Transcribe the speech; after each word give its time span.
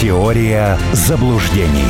Теория 0.00 0.78
заблуждений. 0.94 1.84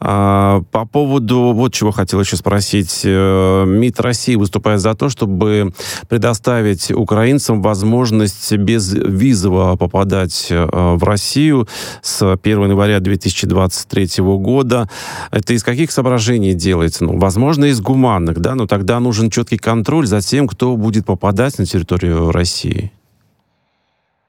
Э, 0.00 0.62
по 0.70 0.86
поводу, 0.86 1.52
вот 1.54 1.72
чего 1.72 1.92
хотел 1.92 2.20
еще 2.20 2.36
спросить. 2.36 3.02
Э, 3.04 3.64
МИД 3.66 4.00
России 4.00 4.34
выступает 4.36 4.80
за 4.80 4.94
то, 4.94 5.08
чтобы 5.08 5.72
предоставить 6.08 6.90
украинцам 6.90 7.62
возможность 7.62 8.52
без 8.56 8.92
визово 8.92 9.76
попадать 9.76 10.48
э, 10.50 10.66
в 10.96 11.02
Россию 11.04 11.68
с 12.02 12.22
1 12.22 12.62
января 12.64 13.00
2023 13.00 14.08
года. 14.18 14.88
Это 15.30 15.54
из 15.54 15.62
каких 15.62 15.90
соображений 15.90 16.54
делается? 16.54 17.04
Ну, 17.04 17.18
возможно, 17.18 17.66
из 17.66 17.80
гуманных, 17.80 18.40
да, 18.40 18.54
но 18.54 18.66
тогда 18.66 19.00
нужен 19.00 19.30
четкий 19.36 19.58
контроль 19.58 20.06
за 20.06 20.22
тем, 20.22 20.48
кто 20.48 20.76
будет 20.76 21.04
попадать 21.04 21.58
на 21.58 21.66
территорию 21.66 22.32
России? 22.32 22.90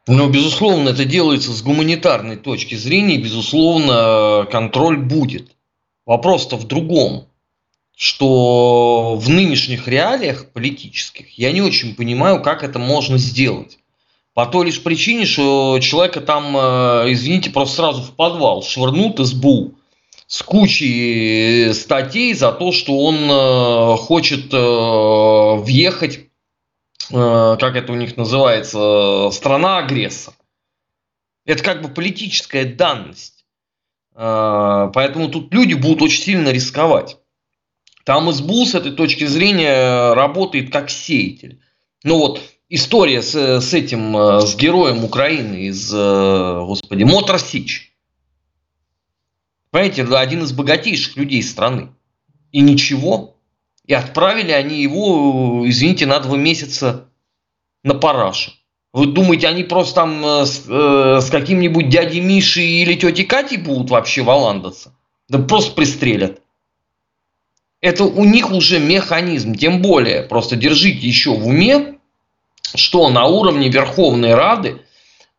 Ну, 0.05 0.29
безусловно, 0.29 0.89
это 0.89 1.05
делается 1.05 1.53
с 1.53 1.61
гуманитарной 1.61 2.35
точки 2.35 2.75
зрения, 2.75 3.17
безусловно, 3.17 4.45
контроль 4.51 4.97
будет. 4.97 5.51
Вопрос-то 6.05 6.57
в 6.57 6.67
другом, 6.67 7.27
что 7.95 9.15
в 9.15 9.29
нынешних 9.29 9.87
реалиях 9.87 10.51
политических 10.51 11.37
я 11.37 11.53
не 11.53 11.61
очень 11.61 11.95
понимаю, 11.95 12.41
как 12.41 12.63
это 12.63 12.77
можно 12.77 13.17
сделать. 13.17 13.79
По 14.33 14.45
той 14.45 14.65
лишь 14.65 14.83
причине, 14.83 15.25
что 15.25 15.79
человека 15.81 16.19
там, 16.19 16.55
э, 16.55 17.13
извините, 17.13 17.49
просто 17.49 17.77
сразу 17.77 18.01
в 18.01 18.11
подвал 18.11 18.61
швырнут 18.61 19.25
СБУ 19.25 19.73
с 20.27 20.43
кучей 20.43 21.73
статей 21.73 22.33
за 22.33 22.51
то, 22.51 22.73
что 22.73 22.99
он 22.99 23.15
э, 23.31 23.97
хочет 23.97 24.53
э, 24.53 24.57
въехать, 24.57 26.19
э, 27.09 27.57
как 27.59 27.75
это 27.75 27.93
у 27.93 27.95
них 27.95 28.17
называется, 28.17 29.29
страна-агрессор. 29.31 30.33
Это 31.45 31.63
как 31.63 31.81
бы 31.81 31.87
политическая 31.87 32.65
данность. 32.65 33.33
Поэтому 34.13 35.29
тут 35.29 35.53
люди 35.53 35.75
будут 35.75 36.01
очень 36.01 36.23
сильно 36.23 36.49
рисковать. 36.49 37.17
Там 38.03 38.31
СБУ 38.31 38.65
с 38.65 38.73
этой 38.73 38.91
точки 38.91 39.25
зрения 39.25 40.13
работает 40.13 40.71
как 40.71 40.89
сеятель. 40.89 41.61
Ну 42.03 42.17
вот 42.17 42.41
история 42.67 43.21
с, 43.21 43.35
с 43.35 43.73
этим, 43.75 44.41
с 44.41 44.55
героем 44.55 45.05
Украины 45.05 45.67
из, 45.67 45.91
господи, 45.91 47.03
Мотор 47.03 47.39
Сич. 47.39 47.93
Понимаете, 49.71 50.03
один 50.03 50.43
из 50.43 50.51
богатейших 50.51 51.17
людей 51.17 51.43
страны. 51.43 51.89
И 52.51 52.61
ничего. 52.61 53.35
И 53.85 53.93
отправили 53.93 54.51
они 54.51 54.81
его, 54.81 55.63
извините, 55.67 56.05
на 56.05 56.19
два 56.19 56.37
месяца 56.37 57.09
на 57.83 57.93
параше. 57.93 58.51
Вы 58.93 59.07
думаете, 59.07 59.47
они 59.47 59.63
просто 59.63 59.95
там 59.95 60.25
э, 60.25 60.45
с, 60.45 60.63
э, 60.67 61.19
с 61.21 61.29
каким-нибудь 61.29 61.89
дядей 61.89 62.19
Мишей 62.19 62.81
или 62.81 62.95
тетей 62.95 63.25
Катей 63.25 63.57
будут 63.57 63.89
вообще 63.89 64.23
валандаться? 64.23 64.93
Да 65.29 65.39
просто 65.39 65.73
пристрелят. 65.73 66.41
Это 67.79 68.05
у 68.05 68.23
них 68.23 68.51
уже 68.51 68.79
механизм. 68.79 69.53
Тем 69.53 69.81
более, 69.81 70.23
просто 70.23 70.55
держите 70.55 71.05
еще 71.05 71.31
в 71.31 71.45
уме, 71.45 71.97
что 72.75 73.09
на 73.09 73.25
уровне 73.25 73.69
Верховной 73.69 74.33
Рады 74.33 74.81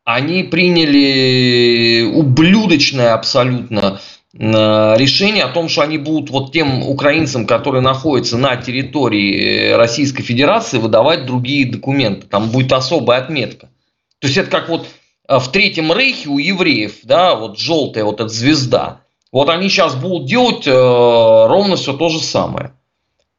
они 0.05 0.45
приняли 0.45 2.03
ублюдочное 2.05 3.13
абсолютно 3.13 4.01
решение 4.35 5.45
о 5.45 5.53
том, 5.53 5.69
что 5.69 5.83
они 5.83 5.97
будут 5.97 6.31
вот 6.31 6.53
тем 6.53 6.83
украинцам, 6.83 7.47
которые 7.47 7.83
находятся 7.83 8.37
на 8.37 8.57
территории 8.57 9.71
э, 9.71 9.77
Российской 9.77 10.23
Федерации, 10.23 10.79
выдавать 10.79 11.25
другие 11.25 11.65
документы. 11.67 12.27
Там 12.27 12.51
будет 12.51 12.73
особая 12.73 13.21
отметка. 13.21 13.71
То 14.19 14.27
есть 14.27 14.37
это 14.37 14.51
как 14.51 14.69
вот 14.69 14.87
э, 15.29 15.39
в 15.39 15.49
Третьем 15.51 15.93
Рейхе 15.93 16.29
у 16.29 16.39
евреев, 16.39 16.97
да, 17.05 17.37
вот 17.37 17.59
желтая 17.59 18.05
вот 18.05 18.21
эта 18.21 18.29
звезда. 18.29 19.01
Вот 19.33 19.49
они 19.49 19.69
сейчас 19.69 19.95
будут 19.95 20.27
делать 20.27 20.67
э, 20.67 20.71
ровно 20.73 21.77
все 21.77 21.95
то 21.95 22.11
же 22.11 22.21
самое. 22.21 22.73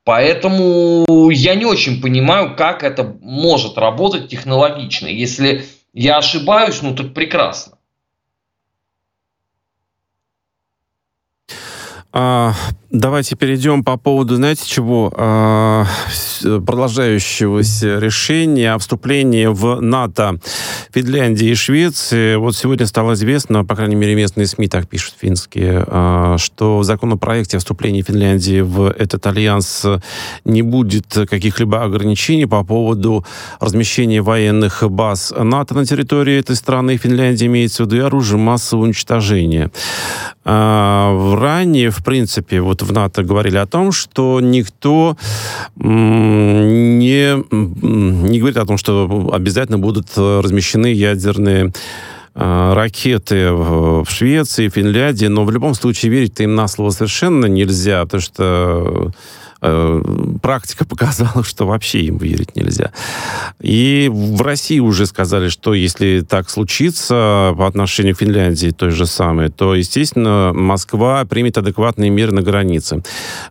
Поэтому 0.04 1.30
я 1.30 1.54
не 1.54 1.66
очень 1.66 2.02
понимаю, 2.02 2.56
как 2.56 2.84
это 2.84 3.16
может 3.22 3.78
работать 3.78 4.28
технологично. 4.28 5.06
Если 5.06 5.66
я 5.94 6.18
ошибаюсь, 6.18 6.82
ну 6.82 6.96
так 6.96 7.14
прекрасно. 7.14 7.79
А, 12.12 12.56
давайте 12.90 13.36
перейдем 13.36 13.84
по 13.84 13.96
поводу, 13.96 14.36
знаете 14.36 14.64
чего, 14.66 15.14
а, 15.16 15.86
продолжающегося 16.42 18.00
решения 18.00 18.74
о 18.74 18.80
вступлении 18.80 19.46
в 19.46 19.80
НАТО 19.80 20.40
Финляндии 20.92 21.50
и 21.50 21.54
Швеции. 21.54 22.36
Вот 22.38 22.56
сегодня 22.56 22.88
стало 22.88 23.14
известно, 23.14 23.64
по 23.64 23.76
крайней 23.76 23.96
мере, 23.96 24.16
местные 24.16 24.48
СМИ 24.48 24.70
так 24.70 24.90
пишут, 24.90 25.14
финские, 25.22 25.86
а, 25.86 26.38
что 26.40 26.80
в 26.80 26.84
законопроекте 26.84 27.58
о 27.58 27.60
вступлении 27.60 28.02
Финляндии 28.02 28.62
в 28.62 28.90
этот 28.90 29.28
альянс 29.28 29.86
не 30.46 30.64
будет 30.64 31.16
каких-либо 31.30 31.84
ограничений 31.84 32.48
по 32.48 32.64
поводу 32.64 33.24
размещения 33.60 34.24
военных 34.24 34.82
баз 34.90 35.32
НАТО 35.38 35.76
на 35.76 35.86
территории 35.86 36.40
этой 36.40 36.56
страны. 36.56 36.98
Финляндия 36.98 37.46
имеется 37.46 37.84
в 37.84 37.86
виду 37.86 37.98
и 37.98 38.00
оружие 38.00 38.40
массового 38.40 38.86
уничтожения. 38.86 39.70
А, 40.44 41.36
ранее, 41.36 41.92
в 41.92 41.99
принципе, 42.04 42.62
вот 42.62 42.82
в 42.82 42.92
НАТО 42.92 43.24
говорили 43.24 43.58
о 43.58 43.66
том, 43.66 43.92
что 43.92 44.40
никто 44.42 45.18
не, 45.76 47.44
не 47.52 48.40
говорит 48.40 48.58
о 48.58 48.66
том, 48.66 48.78
что 48.78 49.30
обязательно 49.34 49.80
будут 49.80 50.08
размещены 50.16 50.88
ядерные 50.88 51.74
а, 52.36 52.74
ракеты 52.74 53.52
в 53.52 54.06
Швеции, 54.10 54.70
Финляндии, 54.70 55.26
но 55.26 55.44
в 55.44 55.52
любом 55.52 55.74
случае 55.74 56.12
верить 56.12 56.40
им 56.40 56.56
на 56.56 56.68
слово 56.68 56.92
совершенно 56.92 57.46
нельзя, 57.48 58.04
потому 58.04 58.22
что 58.22 58.40
Э, 58.40 59.10
практика 59.60 60.86
показала, 60.90 61.44
что 61.44 61.66
вообще 61.66 62.02
им 62.02 62.18
верить 62.18 62.56
нельзя. 62.56 62.92
И 63.60 64.10
в 64.12 64.42
России 64.42 64.80
уже 64.80 65.06
сказали, 65.06 65.50
что 65.50 65.74
если 65.74 66.22
так 66.22 66.50
случится 66.50 67.54
по 67.58 67.68
отношению 67.68 68.16
к 68.16 68.20
Финляндии 68.20 68.70
той 68.70 68.92
же 68.92 69.06
самой, 69.06 69.50
то, 69.50 69.76
естественно, 69.76 70.52
Москва 70.54 71.26
примет 71.26 71.58
адекватные 71.58 72.10
меры 72.10 72.32
на 72.32 72.42
границе 72.42 73.04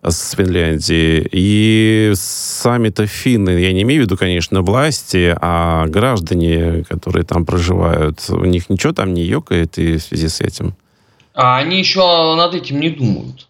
с 0.03 0.33
Финляндией. 0.33 1.29
И 1.31 2.13
сами-то 2.15 3.07
финны, 3.07 3.51
я 3.51 3.73
не 3.73 3.83
имею 3.83 4.03
в 4.03 4.05
виду, 4.07 4.17
конечно, 4.17 4.63
власти, 4.63 5.37
а 5.41 5.87
граждане, 5.87 6.85
которые 6.89 7.25
там 7.25 7.45
проживают, 7.45 8.25
у 8.29 8.45
них 8.45 8.71
ничего 8.71 8.93
там 8.93 9.15
не 9.15 9.23
ёкает 9.23 9.79
и 9.79 9.97
в 9.97 10.03
связи 10.03 10.29
с 10.29 10.41
этим? 10.41 10.75
А 11.35 11.59
они 11.59 11.79
еще 11.79 12.01
над 12.37 12.55
этим 12.55 12.81
не 12.81 12.91
думают. 12.91 13.48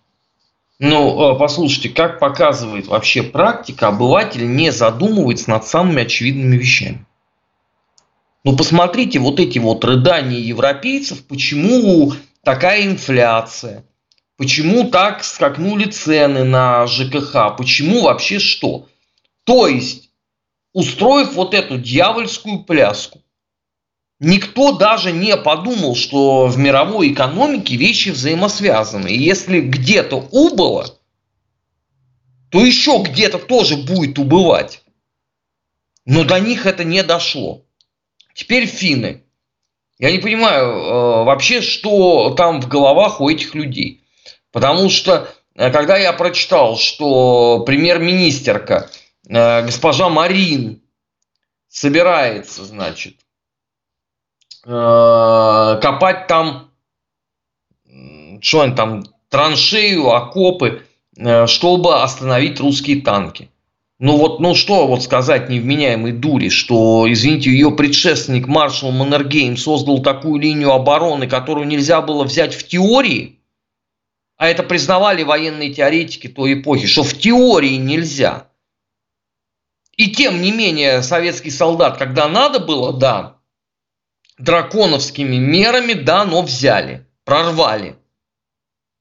Ну, 0.81 1.35
э, 1.35 1.39
послушайте, 1.39 1.89
как 1.89 2.21
показывает 2.21 2.87
вообще 2.87 3.25
практика, 3.25 3.89
обыватель 3.89 4.49
не 4.49 4.71
задумывается 4.71 5.51
над 5.51 5.67
самыми 5.67 6.03
очевидными 6.03 6.57
вещами. 6.57 7.05
Ну, 8.45 8.57
посмотрите 8.57 9.19
вот 9.19 9.41
эти 9.41 9.59
вот 9.59 9.85
рыдания 9.85 10.39
европейцев, 10.39 11.27
почему 11.27 12.13
такая 12.45 12.85
инфляция, 12.85 13.85
почему 14.37 14.89
так 14.89 15.25
скакнули 15.25 15.87
цены 15.87 16.45
на 16.45 16.87
ЖКХ, 16.87 17.57
почему 17.57 18.03
вообще 18.05 18.39
что. 18.39 18.87
То 19.43 19.67
есть, 19.67 20.11
устроив 20.73 21.33
вот 21.33 21.55
эту 21.55 21.79
дьявольскую 21.79 22.61
пляску, 22.61 23.21
Никто 24.21 24.73
даже 24.73 25.13
не 25.13 25.37
подумал, 25.37 25.95
что 25.95 26.47
в 26.47 26.59
мировой 26.59 27.13
экономике 27.13 27.77
вещи 27.77 28.09
взаимосвязаны. 28.09 29.09
И 29.09 29.19
если 29.19 29.61
где-то 29.61 30.17
убыло, 30.33 30.99
то 32.51 32.65
еще 32.65 33.03
где-то 33.03 33.39
тоже 33.39 33.77
будет 33.77 34.19
убывать. 34.19 34.83
Но 36.05 36.25
до 36.25 36.41
них 36.41 36.67
это 36.67 36.83
не 36.83 37.03
дошло. 37.05 37.65
Теперь 38.35 38.67
финны. 38.67 39.23
Я 39.99 40.11
не 40.11 40.19
понимаю 40.19 40.65
э, 40.65 41.25
вообще, 41.25 41.61
что 41.61 42.31
там 42.31 42.61
в 42.61 42.69
головах 42.69 43.21
у 43.21 43.29
этих 43.29 43.55
людей. 43.55 44.03
Потому 44.53 44.91
что, 44.91 45.29
э, 45.55 45.71
когда 45.71 45.97
я 45.97 46.13
прочитал, 46.13 46.77
что 46.77 47.61
премьер-министерка 47.67 48.91
э, 49.29 49.63
госпожа 49.65 50.09
Марин 50.09 50.83
собирается, 51.69 52.65
значит, 52.65 53.17
копать 54.65 56.27
там, 56.27 56.71
что 58.41 58.61
они 58.63 58.75
там, 58.75 59.05
траншею, 59.29 60.11
окопы, 60.11 60.83
э, 61.17 61.47
чтобы 61.47 62.03
остановить 62.03 62.61
русские 62.61 63.03
танки. 63.03 63.51
Ну 63.99 64.17
вот, 64.17 64.39
ну 64.39 64.55
что 64.55 64.87
вот 64.87 65.03
сказать 65.03 65.49
невменяемой 65.49 66.13
дури, 66.13 66.51
что, 66.51 67.11
извините, 67.11 67.51
ее 67.51 67.73
предшественник 67.73 68.47
маршал 68.47 68.93
Маннергейм 68.93 69.57
создал 69.57 70.03
такую 70.03 70.41
линию 70.41 70.71
обороны, 70.71 71.27
которую 71.27 71.67
нельзя 71.67 72.01
было 72.01 72.23
взять 72.23 72.55
в 72.55 72.67
теории, 72.67 73.41
а 74.37 74.49
это 74.49 74.63
признавали 74.63 75.25
военные 75.25 75.75
теоретики 75.75 76.29
той 76.29 76.61
эпохи, 76.61 76.87
что 76.87 77.03
в 77.03 77.13
теории 77.19 77.75
нельзя. 77.75 78.47
И 79.97 80.13
тем 80.13 80.41
не 80.43 80.53
менее 80.53 81.03
советский 81.03 81.51
солдат, 81.51 81.97
когда 81.97 82.29
надо 82.29 82.61
было, 82.61 82.93
да, 82.93 83.38
драконовскими 84.39 85.37
мерами, 85.37 85.93
да, 85.93 86.25
но 86.25 86.43
взяли, 86.43 87.07
прорвали 87.25 87.97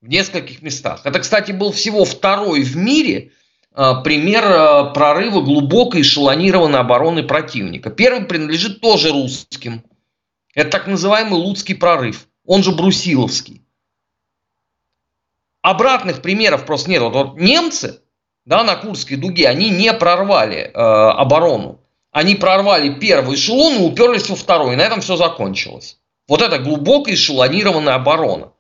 в 0.02 0.08
нескольких 0.08 0.62
местах. 0.62 1.02
Это, 1.06 1.20
кстати, 1.20 1.52
был 1.52 1.72
всего 1.72 2.06
второй 2.06 2.64
в 2.64 2.76
мире 2.76 3.32
а, 3.74 4.02
пример 4.02 4.44
а, 4.46 4.84
прорыва 4.86 5.42
глубокой 5.42 6.02
эшелонированной 6.02 6.80
обороны 6.80 7.24
противника. 7.24 7.90
Первый 7.90 8.26
принадлежит 8.26 8.82
тоже 8.82 9.12
русским. 9.12 9.84
Это 10.54 10.72
так 10.72 10.88
называемый 10.88 11.40
Луцкий 11.40 11.76
прорыв, 11.76 12.28
он 12.46 12.64
же 12.64 12.72
Брусиловский. 12.72 13.64
Обратных 15.62 16.22
примеров 16.22 16.66
просто 16.66 16.90
нет. 16.90 17.02
Вот, 17.02 17.14
вот 17.14 17.40
немцы 17.40 18.02
да, 18.48 18.64
на 18.64 18.78
Курской 18.78 19.18
дуге, 19.18 19.50
они 19.50 19.70
не 19.70 19.92
прорвали 19.94 20.56
э, 20.56 20.72
оборону. 20.72 21.82
Они 22.12 22.36
прорвали 22.36 22.90
первый 23.00 23.36
эшелон 23.36 23.76
и 23.76 23.86
уперлись 23.86 24.30
во 24.30 24.36
второй. 24.36 24.74
И 24.74 24.78
на 24.78 24.82
этом 24.82 25.02
все 25.02 25.16
закончилось. 25.16 25.98
Вот 26.28 26.42
это 26.42 26.60
глубокая 26.60 27.16
эшелонированная 27.16 27.96
оборона. 27.96 28.52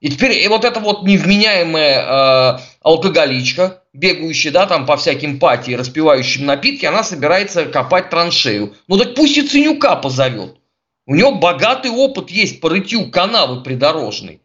И 0.00 0.10
теперь 0.10 0.32
и 0.32 0.46
вот 0.46 0.64
эта 0.64 0.78
вот 0.78 1.02
невменяемая 1.02 2.56
э, 2.56 2.58
алкоголичка, 2.82 3.82
бегающая, 3.92 4.52
да, 4.52 4.66
там 4.66 4.86
по 4.86 4.96
всяким 4.96 5.40
пати, 5.40 5.72
распивающим 5.72 6.46
напитки, 6.46 6.86
она 6.86 7.02
собирается 7.02 7.66
копать 7.66 8.08
траншею. 8.10 8.76
Ну 8.86 8.96
так 8.96 9.16
пусть 9.16 9.36
и 9.36 9.42
Ценюка 9.42 9.96
позовет. 9.96 10.56
У 11.04 11.16
него 11.16 11.32
богатый 11.32 11.90
опыт 11.90 12.30
есть 12.30 12.60
по 12.60 12.68
рытью 12.68 13.10
канавы 13.10 13.62
придорожной. 13.64 14.40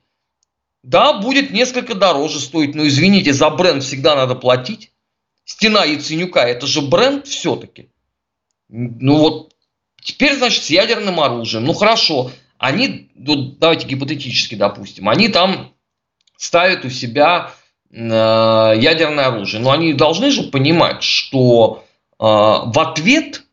Да, 0.81 1.13
будет 1.13 1.51
несколько 1.51 1.93
дороже 1.93 2.39
стоить, 2.39 2.73
но 2.73 2.87
извините, 2.87 3.31
за 3.31 3.49
бренд 3.49 3.83
всегда 3.83 4.15
надо 4.15 4.35
платить. 4.35 4.91
Стена 5.45 5.83
Яценюка, 5.83 6.39
это 6.41 6.65
же 6.65 6.81
бренд 6.81 7.27
все-таки. 7.27 7.89
Ну 8.69 9.17
вот, 9.17 9.53
теперь, 10.01 10.35
значит, 10.35 10.63
с 10.63 10.69
ядерным 10.69 11.19
оружием. 11.19 11.65
Ну 11.65 11.73
хорошо, 11.73 12.31
они, 12.57 13.09
ну, 13.15 13.35
давайте 13.59 13.87
гипотетически 13.87 14.55
допустим, 14.55 15.09
они 15.09 15.27
там 15.27 15.73
ставят 16.37 16.85
у 16.85 16.89
себя 16.89 17.51
э, 17.91 17.97
ядерное 17.97 19.27
оружие. 19.27 19.61
Но 19.61 19.71
они 19.71 19.93
должны 19.93 20.31
же 20.31 20.43
понимать, 20.43 21.03
что 21.03 21.83
э, 22.19 22.23
в 22.23 22.73
ответ 22.79 23.43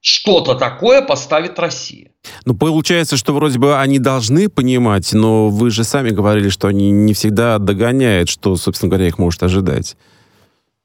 что-то 0.00 0.54
такое 0.54 1.02
поставит 1.02 1.58
Россия. 1.58 2.10
Ну, 2.44 2.54
получается, 2.54 3.16
что 3.16 3.32
вроде 3.34 3.58
бы 3.58 3.78
они 3.78 3.98
должны 3.98 4.48
понимать, 4.48 5.12
но 5.12 5.48
вы 5.48 5.70
же 5.70 5.84
сами 5.84 6.10
говорили, 6.10 6.48
что 6.48 6.68
они 6.68 6.90
не 6.90 7.14
всегда 7.14 7.58
догоняют, 7.58 8.28
что, 8.28 8.56
собственно 8.56 8.90
говоря, 8.90 9.08
их 9.08 9.18
может 9.18 9.42
ожидать. 9.42 9.96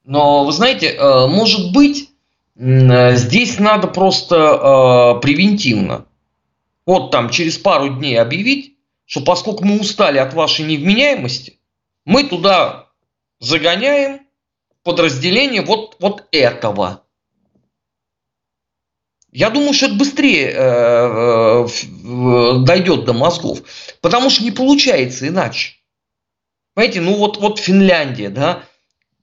Но, 0.04 0.44
вы 0.46 0.52
знаете, 0.52 0.88
э, 0.88 1.28
может 1.28 1.72
быть, 1.72 2.10
здесь 2.56 3.60
надо 3.60 3.88
просто 3.88 4.36
э, 4.36 5.22
превентивно 5.22 6.06
вот 6.86 7.12
там 7.12 7.30
через 7.30 7.58
пару 7.58 7.90
дней 7.90 8.20
объявить, 8.20 8.78
что 9.06 9.22
поскольку 9.22 9.66
мы 9.66 9.80
устали 9.80 10.18
от 10.18 10.34
вашей 10.34 10.66
невменяемости, 10.66 11.60
мы 12.06 12.24
туда 12.24 12.90
загоняем 13.40 14.22
подразделение 14.84 15.62
вот, 15.62 15.96
вот 16.00 16.28
этого. 16.32 17.04
Я 19.32 19.50
думаю, 19.50 19.74
что 19.74 19.88
это 19.88 19.96
быстрее 19.96 20.52
э, 20.52 21.66
э, 21.66 22.54
дойдет 22.60 23.06
до 23.06 23.14
мозгов, 23.14 23.62
потому 24.00 24.30
что 24.30 24.44
не 24.44 24.52
получается 24.52 25.28
иначе. 25.28 25.74
Понимаете, 26.76 27.02
ну 27.02 27.16
вот, 27.16 27.38
вот 27.38 27.60
Финляндия, 27.60 28.30
да, 28.30 28.64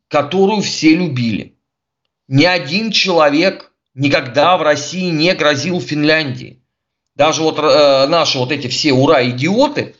которую 0.08 0.62
все 0.62 0.96
любили. 0.96 1.59
Ни 2.30 2.44
один 2.44 2.92
человек 2.92 3.72
никогда 3.92 4.56
в 4.56 4.62
России 4.62 5.10
не 5.10 5.34
грозил 5.34 5.80
Финляндии. 5.80 6.62
Даже 7.16 7.42
вот 7.42 7.58
э, 7.58 8.06
наши 8.06 8.38
вот 8.38 8.52
эти 8.52 8.68
все 8.68 8.92
ура-идиоты, 8.92 9.96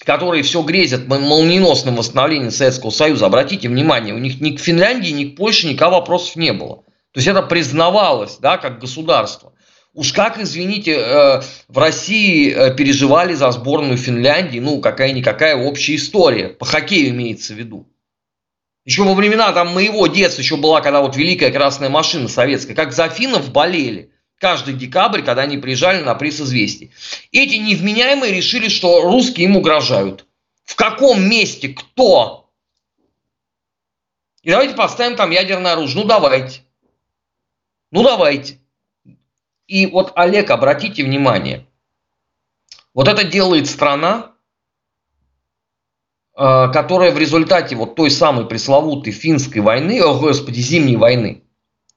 которые 0.00 0.42
все 0.42 0.60
грезят 0.60 1.08
молниеносным 1.08 1.96
восстановлением 1.96 2.50
Советского 2.50 2.90
Союза, 2.90 3.24
обратите 3.24 3.70
внимание, 3.70 4.12
у 4.12 4.18
них 4.18 4.42
ни 4.42 4.50
к 4.50 4.60
Финляндии, 4.60 5.08
ни 5.08 5.24
к 5.24 5.36
Польше 5.36 5.66
никакого 5.66 6.00
вопросов 6.00 6.36
не 6.36 6.52
было. 6.52 6.84
То 7.12 7.20
есть 7.20 7.28
это 7.28 7.40
признавалось, 7.40 8.36
да, 8.36 8.58
как 8.58 8.78
государство. 8.78 9.54
Уж 9.94 10.12
как, 10.12 10.38
извините, 10.38 10.98
э, 10.98 11.40
в 11.68 11.78
России 11.78 12.52
э, 12.52 12.76
переживали 12.76 13.32
за 13.32 13.50
сборную 13.52 13.96
Финляндии, 13.96 14.58
ну, 14.58 14.82
какая-никакая 14.82 15.56
общая 15.56 15.94
история, 15.94 16.50
по 16.50 16.66
хоккею 16.66 17.08
имеется 17.08 17.54
в 17.54 17.56
виду. 17.56 17.88
Еще 18.84 19.02
во 19.02 19.14
времена 19.14 19.50
там 19.52 19.72
моего 19.72 20.06
детства 20.06 20.42
еще 20.42 20.56
была, 20.56 20.80
когда 20.82 21.00
вот 21.00 21.16
великая 21.16 21.50
красная 21.50 21.88
машина 21.88 22.28
советская, 22.28 22.76
как 22.76 22.92
за 22.92 23.08
финнов 23.08 23.50
болели 23.50 24.12
каждый 24.38 24.74
декабрь, 24.74 25.22
когда 25.22 25.42
они 25.42 25.56
приезжали 25.56 26.02
на 26.02 26.14
приз 26.14 26.40
известий. 26.40 26.92
Эти 27.32 27.54
невменяемые 27.54 28.34
решили, 28.34 28.68
что 28.68 29.00
русские 29.00 29.46
им 29.46 29.56
угрожают. 29.56 30.26
В 30.64 30.76
каком 30.76 31.22
месте? 31.22 31.68
Кто? 31.68 32.50
И 34.42 34.50
давайте 34.50 34.74
поставим 34.74 35.16
там 35.16 35.30
ядерное 35.30 35.72
оружие. 35.72 36.02
Ну 36.02 36.08
давайте. 36.08 36.60
Ну 37.90 38.02
давайте. 38.02 38.58
И 39.66 39.86
вот, 39.86 40.12
Олег, 40.14 40.50
обратите 40.50 41.02
внимание, 41.02 41.66
вот 42.92 43.08
это 43.08 43.24
делает 43.24 43.66
страна, 43.66 44.33
которая 46.34 47.12
в 47.12 47.18
результате 47.18 47.76
вот 47.76 47.94
той 47.94 48.10
самой 48.10 48.46
пресловутой 48.46 49.12
финской 49.12 49.62
войны, 49.62 50.00
о 50.00 50.14
господи, 50.14 50.60
зимней 50.60 50.96
войны, 50.96 51.42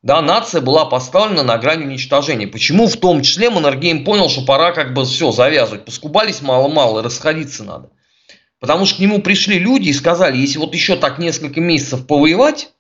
да, 0.04 0.22
нация 0.22 0.62
была 0.62 0.86
поставлена 0.86 1.44
на 1.44 1.58
грань 1.58 1.84
уничтожения. 1.84 2.48
Почему 2.48 2.88
в 2.88 2.98
том 2.98 3.24
числе 3.24 3.50
Маннергейм 3.50 4.06
понял, 4.06 4.30
что 4.30 4.46
пора 4.46 4.72
как 4.72 4.94
бы 4.94 5.06
все 5.06 5.32
завязывать. 5.32 5.86
Поскубались 5.86 6.42
мало-мало, 6.42 7.02
расходиться 7.02 7.64
надо. 7.64 7.90
Потому 8.60 8.86
что 8.86 8.98
к 8.98 9.00
нему 9.00 9.22
пришли 9.22 9.60
люди 9.60 9.90
и 9.90 9.94
сказали, 9.94 10.38
если 10.38 10.60
вот 10.60 10.74
еще 10.74 10.96
так 10.96 11.20
несколько 11.20 11.60
месяцев 11.60 12.06
повоевать, 12.06 12.74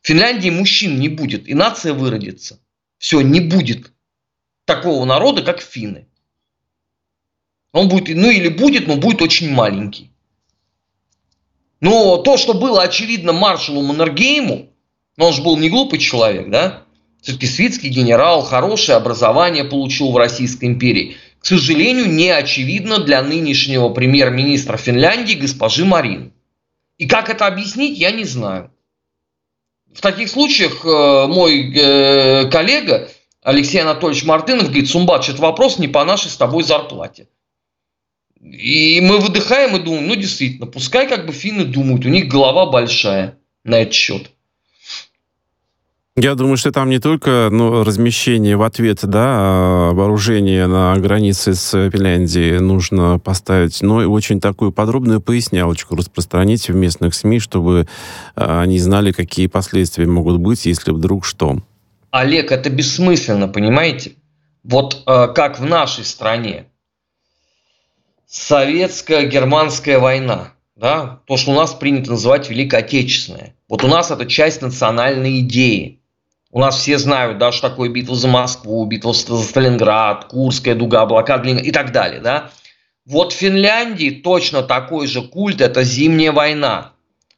в 0.00 0.06
Финляндии 0.06 0.48
мужчин 0.48 0.98
не 0.98 1.08
будет, 1.08 1.48
и 1.48 1.54
нация 1.54 1.92
выродится. 1.92 2.60
Все, 2.98 3.20
не 3.20 3.40
будет 3.40 3.92
такого 4.64 5.04
народа, 5.04 5.42
как 5.42 5.60
финны. 5.60 6.06
Он 7.72 7.88
будет, 7.88 8.16
ну 8.16 8.30
или 8.30 8.48
будет, 8.48 8.86
но 8.86 8.96
будет 8.96 9.22
очень 9.22 9.52
маленький. 9.52 10.12
Но 11.80 12.18
то, 12.18 12.36
что 12.36 12.54
было 12.54 12.82
очевидно 12.82 13.32
маршалу 13.32 13.82
Маннергейму, 13.82 14.68
но 15.16 15.28
он 15.28 15.32
же 15.32 15.42
был 15.42 15.56
не 15.56 15.70
глупый 15.70 15.98
человек, 15.98 16.50
да? 16.50 16.82
Все-таки 17.22 17.46
свитский 17.46 17.90
генерал, 17.90 18.42
хорошее 18.42 18.96
образование 18.96 19.64
получил 19.64 20.10
в 20.10 20.16
Российской 20.16 20.66
империи. 20.66 21.16
К 21.40 21.46
сожалению, 21.46 22.10
не 22.10 22.30
очевидно 22.30 22.98
для 22.98 23.22
нынешнего 23.22 23.88
премьер-министра 23.90 24.76
Финляндии 24.76 25.34
госпожи 25.34 25.84
Марин. 25.84 26.32
И 26.98 27.06
как 27.06 27.30
это 27.30 27.46
объяснить, 27.46 27.98
я 27.98 28.10
не 28.10 28.24
знаю. 28.24 28.70
В 29.92 30.00
таких 30.02 30.28
случаях 30.28 30.84
э, 30.84 31.26
мой 31.26 31.74
э, 31.74 32.50
коллега 32.50 33.08
Алексей 33.42 33.80
Анатольевич 33.80 34.24
Мартынов 34.24 34.66
говорит, 34.66 34.88
Сумбат, 34.88 35.24
что 35.24 35.34
вопрос 35.36 35.78
не 35.78 35.88
по 35.88 36.04
нашей 36.04 36.30
с 36.30 36.36
тобой 36.36 36.62
зарплате. 36.62 37.26
И 38.40 39.00
мы 39.02 39.18
выдыхаем 39.18 39.76
и 39.76 39.82
думаем, 39.82 40.08
ну 40.08 40.14
действительно, 40.14 40.66
пускай 40.66 41.08
как 41.08 41.26
бы 41.26 41.32
финны 41.32 41.64
думают, 41.64 42.06
у 42.06 42.08
них 42.08 42.28
голова 42.28 42.66
большая 42.70 43.38
на 43.64 43.80
этот 43.80 43.94
счет. 43.94 44.30
Я 46.16 46.34
думаю, 46.34 46.56
что 46.56 46.72
там 46.72 46.90
не 46.90 46.98
только 46.98 47.48
ну, 47.50 47.84
размещение 47.84 48.56
в 48.56 48.62
ответ 48.62 48.98
да, 49.02 49.24
а 49.24 49.90
вооружения 49.92 50.66
на 50.66 50.94
границе 50.96 51.54
с 51.54 51.70
Финляндией 51.90 52.58
нужно 52.58 53.18
поставить, 53.18 53.80
но 53.80 54.02
и 54.02 54.06
очень 54.06 54.40
такую 54.40 54.72
подробную 54.72 55.20
пояснялочку 55.20 55.94
распространить 55.94 56.68
в 56.68 56.74
местных 56.74 57.14
СМИ, 57.14 57.38
чтобы 57.38 57.86
а, 58.34 58.62
они 58.62 58.78
знали, 58.78 59.12
какие 59.12 59.46
последствия 59.46 60.06
могут 60.06 60.40
быть, 60.40 60.66
если 60.66 60.90
вдруг 60.90 61.24
что. 61.24 61.58
Олег, 62.10 62.50
это 62.50 62.70
бессмысленно, 62.70 63.48
понимаете? 63.48 64.12
вот 64.62 65.02
э, 65.06 65.28
как 65.34 65.58
в 65.58 65.64
нашей 65.64 66.04
стране, 66.04 66.66
советско-германская 68.30 69.98
война, 69.98 70.52
да, 70.76 71.20
то, 71.26 71.36
что 71.36 71.50
у 71.50 71.54
нас 71.54 71.74
принято 71.74 72.12
называть 72.12 72.48
Великой. 72.48 73.54
Вот 73.68 73.82
у 73.84 73.88
нас 73.88 74.10
это 74.10 74.26
часть 74.26 74.62
национальной 74.62 75.40
идеи. 75.40 76.00
У 76.52 76.60
нас 76.60 76.78
все 76.78 76.98
знают, 76.98 77.38
да, 77.38 77.52
что 77.52 77.68
такое 77.68 77.88
битва 77.88 78.16
за 78.16 78.28
Москву, 78.28 78.84
битва 78.84 79.12
за 79.12 79.42
Сталинград, 79.42 80.26
Курская 80.26 80.74
дуга, 80.74 81.06
блокада 81.06 81.48
и 81.48 81.70
так 81.70 81.92
далее, 81.92 82.20
да. 82.20 82.50
Вот 83.04 83.32
в 83.32 83.36
Финляндии 83.36 84.10
точно 84.10 84.62
такой 84.62 85.06
же 85.06 85.22
культ– 85.22 85.60
это 85.62 85.82
зимняя 85.82 86.32
война. 86.32 86.92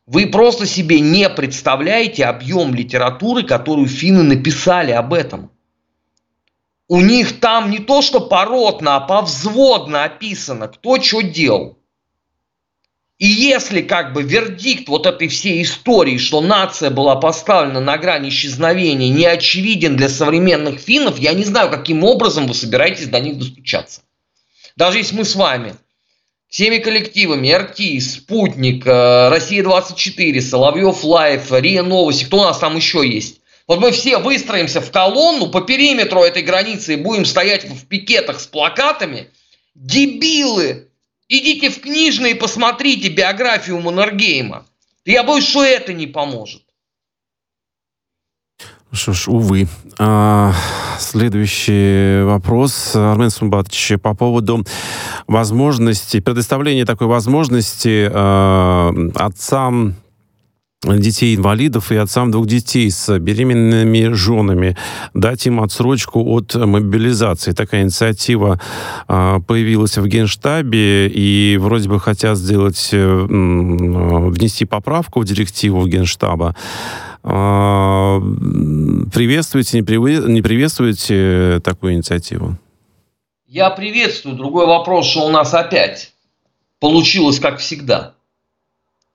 Вы 0.07 0.27
просто 0.27 0.67
себе 0.67 1.01
не 1.01 1.29
представляете 1.31 2.25
объем 2.25 2.75
литературы, 2.75 3.45
которую 3.45 3.87
финны 3.87 4.23
написали 4.23 4.91
об 4.91 5.15
этом. 5.15 5.52
У 6.93 7.01
них 7.01 7.41
там 7.41 7.71
не 7.71 7.79
то, 7.79 8.03
что 8.03 8.21
поротно, 8.21 8.97
а 8.97 9.01
повзводно 9.01 10.05
описано, 10.05 10.69
кто 10.69 11.01
что 11.01 11.23
делал. 11.23 11.79
И 13.17 13.27
если 13.27 13.81
как 13.81 14.13
бы 14.13 14.23
вердикт 14.23 14.91
вот 14.91 15.07
этой 15.07 15.29
всей 15.29 15.63
истории, 15.63 16.19
что 16.19 16.43
нация 16.43 16.91
была 16.91 17.17
поставлена 17.17 17.81
на 17.81 17.97
грани 17.97 18.29
исчезновения, 18.29 19.09
не 19.09 19.25
очевиден 19.25 19.97
для 19.97 20.11
современных 20.11 20.81
финнов, 20.81 21.19
я 21.19 21.33
не 21.33 21.45
знаю, 21.45 21.71
каким 21.71 22.05
образом 22.05 22.47
вы 22.47 22.53
собираетесь 22.53 23.09
до 23.09 23.21
них 23.21 23.39
достучаться. 23.39 24.03
Даже 24.77 24.99
если 24.99 25.17
мы 25.17 25.25
с 25.25 25.35
вами 25.35 25.77
всеми 26.49 26.77
коллективами, 26.77 27.55
РТ, 27.55 28.03
Спутник, 28.03 28.87
э, 28.87 29.31
Россия-24, 29.31 30.43
Соловьев 30.43 31.03
Live, 31.05 31.53
РИА 31.53 31.85
Новости, 31.85 32.27
кто 32.27 32.41
у 32.41 32.45
нас 32.45 32.59
там 32.59 32.77
еще 32.77 33.09
есть? 33.09 33.42
Вот 33.69 33.81
мы 33.81 33.93
все 33.93 34.19
выстроимся 34.19 34.81
в 34.81 34.91
колонну 34.91 35.49
по 35.49 35.61
периметру 35.61 36.23
этой 36.23 36.43
границы 36.43 36.95
и 36.95 36.97
будем 36.97 37.25
стоять 37.25 37.65
в 37.65 37.87
пикетах 37.87 38.41
с 38.41 38.47
плакатами. 38.47 39.31
Дебилы! 39.75 40.89
Идите 41.29 41.71
в 41.71 41.81
книжные 41.81 42.33
и 42.33 42.39
посмотрите 42.39 43.09
биографию 43.09 43.81
Маннергейма. 43.81 44.67
Я 45.05 45.23
боюсь, 45.23 45.49
что 45.49 45.65
это 45.65 45.93
не 45.93 46.07
поможет. 46.07 46.63
Что 48.93 49.15
ж, 49.15 49.29
увы. 49.29 49.67
А, 49.99 50.53
следующий 50.99 52.23
вопрос, 52.25 52.95
Армен 52.95 53.31
Сумбатович, 53.31 53.95
по 54.03 54.15
поводу 54.15 54.67
возможности, 55.27 56.21
предоставления 56.21 56.85
такой 56.85 57.07
возможности 57.07 58.11
а, 58.13 58.93
отцам 59.15 59.95
детей-инвалидов 60.85 61.93
и 61.93 61.97
отцам 61.97 62.31
двух 62.31 62.47
детей 62.47 62.91
с 62.91 63.19
беременными 63.19 64.13
женами, 64.15 64.77
дать 65.15 65.47
им 65.47 65.61
отсрочку 65.61 66.25
от 66.35 66.55
мобилизации. 66.55 67.53
Такая 67.53 67.83
инициатива 67.83 68.61
э, 69.09 69.39
появилась 69.47 69.97
в 69.97 70.07
Генштабе, 70.07 71.09
и 71.09 71.57
вроде 71.61 71.89
бы 71.89 72.01
хотят 72.01 72.37
сделать, 72.37 72.91
э, 72.93 73.27
внести 73.29 74.65
поправку 74.65 75.21
в 75.21 75.25
директиву 75.25 75.87
Генштаба. 75.87 76.57
Э, 77.23 78.21
приветствуете, 79.13 79.79
не, 79.79 79.83
при, 79.85 79.97
не 79.99 80.43
приветствуете 80.43 81.61
такую 81.63 81.95
инициативу? 81.95 82.57
Я 83.47 83.71
приветствую. 83.71 84.35
Другой 84.35 84.67
вопрос, 84.67 85.07
что 85.07 85.27
у 85.27 85.31
нас 85.31 85.55
опять 85.55 86.13
получилось 86.81 87.39
как 87.39 87.59
всегда. 87.59 88.15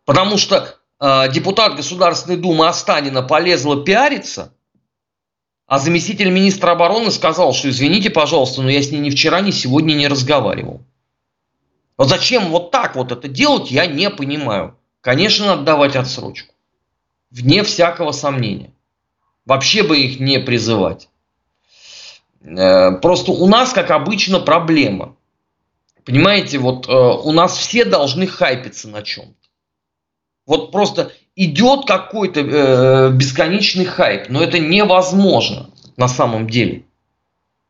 Потому 0.06 0.38
что 0.38 0.78
Э, 1.00 1.32
депутат 1.32 1.76
Государственной 1.76 2.38
Думы 2.38 2.68
Останина 2.68 3.22
полезла 3.22 3.84
пиариться, 3.84 4.54
а 5.68 5.80
заместитель 5.80 6.30
министра 6.30 6.72
обороны 6.72 7.12
сказал, 7.12 7.54
что 7.54 7.70
извините, 7.70 8.10
пожалуйста, 8.10 8.62
но 8.62 8.70
я 8.70 8.82
с 8.82 8.92
ней 8.92 9.00
ни 9.00 9.10
вчера, 9.10 9.42
ни 9.42 9.52
сегодня 9.52 9.94
не 9.94 10.08
разговаривал. 10.08 10.82
Вот 11.98 12.10
зачем 12.10 12.50
вот 12.50 12.72
так 12.72 12.96
вот 12.96 13.12
это 13.12 13.28
делать, 13.28 13.70
я 13.72 13.86
не 13.86 14.10
понимаю. 14.10 14.78
Конечно, 15.02 15.48
надо 15.48 15.64
давать 15.64 15.96
отсрочку. 15.96 16.54
Вне 17.32 17.64
всякого 17.64 18.12
сомнения. 18.12 18.72
Вообще 19.46 19.84
бы 19.84 19.98
их 19.98 20.20
не 20.20 20.40
призывать. 20.40 21.10
Э, 22.42 22.92
просто 22.98 23.32
у 23.32 23.48
нас, 23.48 23.74
как 23.74 23.92
обычно, 23.92 24.40
проблема. 24.40 25.16
Понимаете, 26.06 26.58
вот 26.60 26.88
э, 26.88 26.92
у 26.92 27.32
нас 27.34 27.58
все 27.58 27.84
должны 27.84 28.28
хайпиться 28.28 28.88
на 28.88 29.02
чем-то. 29.02 29.47
Вот 30.48 30.72
просто 30.72 31.12
идет 31.36 31.86
какой-то 31.86 32.40
э, 32.40 33.12
бесконечный 33.12 33.86
хайп, 33.86 34.30
но 34.30 34.42
это 34.42 34.58
невозможно 34.58 35.70
на 35.98 36.08
самом 36.08 36.50
деле. 36.50 36.86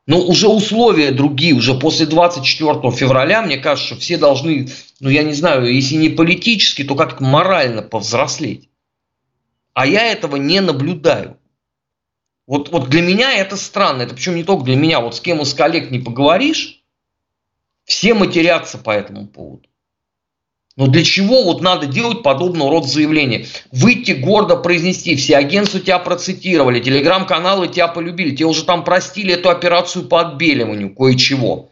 Но 0.06 0.22
уже 0.22 0.48
условия 0.48 1.12
другие, 1.12 1.54
уже 1.54 1.74
после 1.74 2.06
24 2.06 2.92
февраля, 2.92 3.42
мне 3.42 3.58
кажется, 3.58 3.98
все 3.98 4.18
должны, 4.18 4.70
ну 5.02 5.10
я 5.10 5.24
не 5.24 5.34
знаю, 5.34 5.74
если 5.74 5.96
не 5.96 6.08
политически, 6.08 6.86
то 6.86 6.96
как-то 6.96 7.24
морально 7.24 7.82
повзрослеть. 7.82 8.70
А 9.74 9.86
я 9.86 10.06
этого 10.06 10.38
не 10.38 10.62
наблюдаю. 10.62 11.38
Вот, 12.46 12.70
вот 12.70 12.90
для 12.90 13.02
меня 13.02 13.34
это 13.34 13.58
странно, 13.58 14.04
это 14.04 14.16
причем 14.16 14.36
не 14.36 14.46
только 14.46 14.64
для 14.64 14.78
меня, 14.78 15.02
вот 15.02 15.16
с 15.16 15.20
кем 15.20 15.42
из 15.42 15.54
коллег 15.54 15.92
не 15.92 16.00
поговоришь, 16.00 16.82
все 17.84 18.14
матерятся 18.14 18.78
по 18.78 18.92
этому 18.92 19.28
поводу. 19.28 19.68
Но 20.78 20.86
для 20.86 21.04
чего 21.04 21.44
вот 21.44 21.62
надо 21.62 21.88
делать 21.88 22.22
подобного 22.22 22.70
рода 22.70 22.88
заявления? 22.88 23.48
Выйти 23.72 24.12
гордо 24.12 24.56
произнести, 24.56 25.16
все 25.16 25.36
агентства 25.36 25.80
тебя 25.80 25.98
процитировали, 25.98 26.80
телеграм-каналы 26.80 27.68
тебя 27.68 27.88
полюбили, 27.88 28.36
тебе 28.36 28.46
уже 28.46 28.64
там 28.64 28.84
простили 28.84 29.34
эту 29.34 29.50
операцию 29.50 30.06
по 30.06 30.22
отбеливанию 30.22 30.94
кое-чего. 30.96 31.72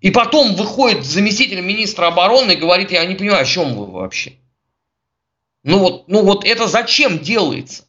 И 0.00 0.12
потом 0.12 0.54
выходит 0.54 1.04
заместитель 1.04 1.60
министра 1.60 2.06
обороны 2.06 2.52
и 2.52 2.56
говорит, 2.56 2.92
я 2.92 3.04
не 3.04 3.16
понимаю, 3.16 3.42
о 3.42 3.44
чем 3.44 3.74
вы 3.74 3.86
вообще. 3.86 4.34
Ну 5.64 5.80
вот, 5.80 6.06
ну 6.06 6.22
вот 6.22 6.44
это 6.44 6.68
зачем 6.68 7.18
делается? 7.18 7.86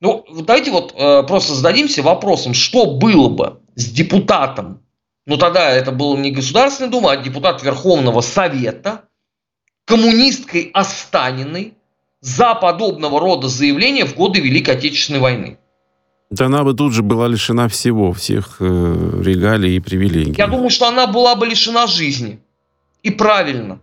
Ну, 0.00 0.24
давайте 0.30 0.70
вот 0.70 0.94
э, 0.96 1.24
просто 1.24 1.54
зададимся 1.54 2.02
вопросом, 2.02 2.54
что 2.54 2.86
было 2.86 3.28
бы 3.28 3.60
с 3.74 3.90
депутатом 3.90 4.80
ну, 5.26 5.36
тогда 5.36 5.70
это 5.70 5.92
был 5.92 6.16
не 6.16 6.30
Государственная 6.30 6.90
Дума, 6.90 7.12
а 7.12 7.16
депутат 7.16 7.62
Верховного 7.62 8.20
Совета, 8.20 9.04
коммунисткой 9.84 10.70
Останиной, 10.72 11.74
за 12.20 12.54
подобного 12.54 13.18
рода 13.18 13.48
заявления 13.48 14.04
в 14.04 14.14
годы 14.14 14.40
Великой 14.40 14.76
Отечественной 14.76 15.20
войны. 15.20 15.58
Да 16.30 16.46
она 16.46 16.62
бы 16.62 16.74
тут 16.74 16.92
же 16.92 17.02
была 17.02 17.26
лишена 17.26 17.68
всего, 17.68 18.12
всех 18.12 18.58
э, 18.60 18.64
регалий 18.64 19.76
и 19.76 19.80
привилегий. 19.80 20.34
Я 20.36 20.46
думаю, 20.46 20.70
что 20.70 20.86
она 20.86 21.06
была 21.06 21.34
бы 21.34 21.46
лишена 21.46 21.86
жизни. 21.86 22.40
И 23.02 23.10
правильно. 23.10 23.80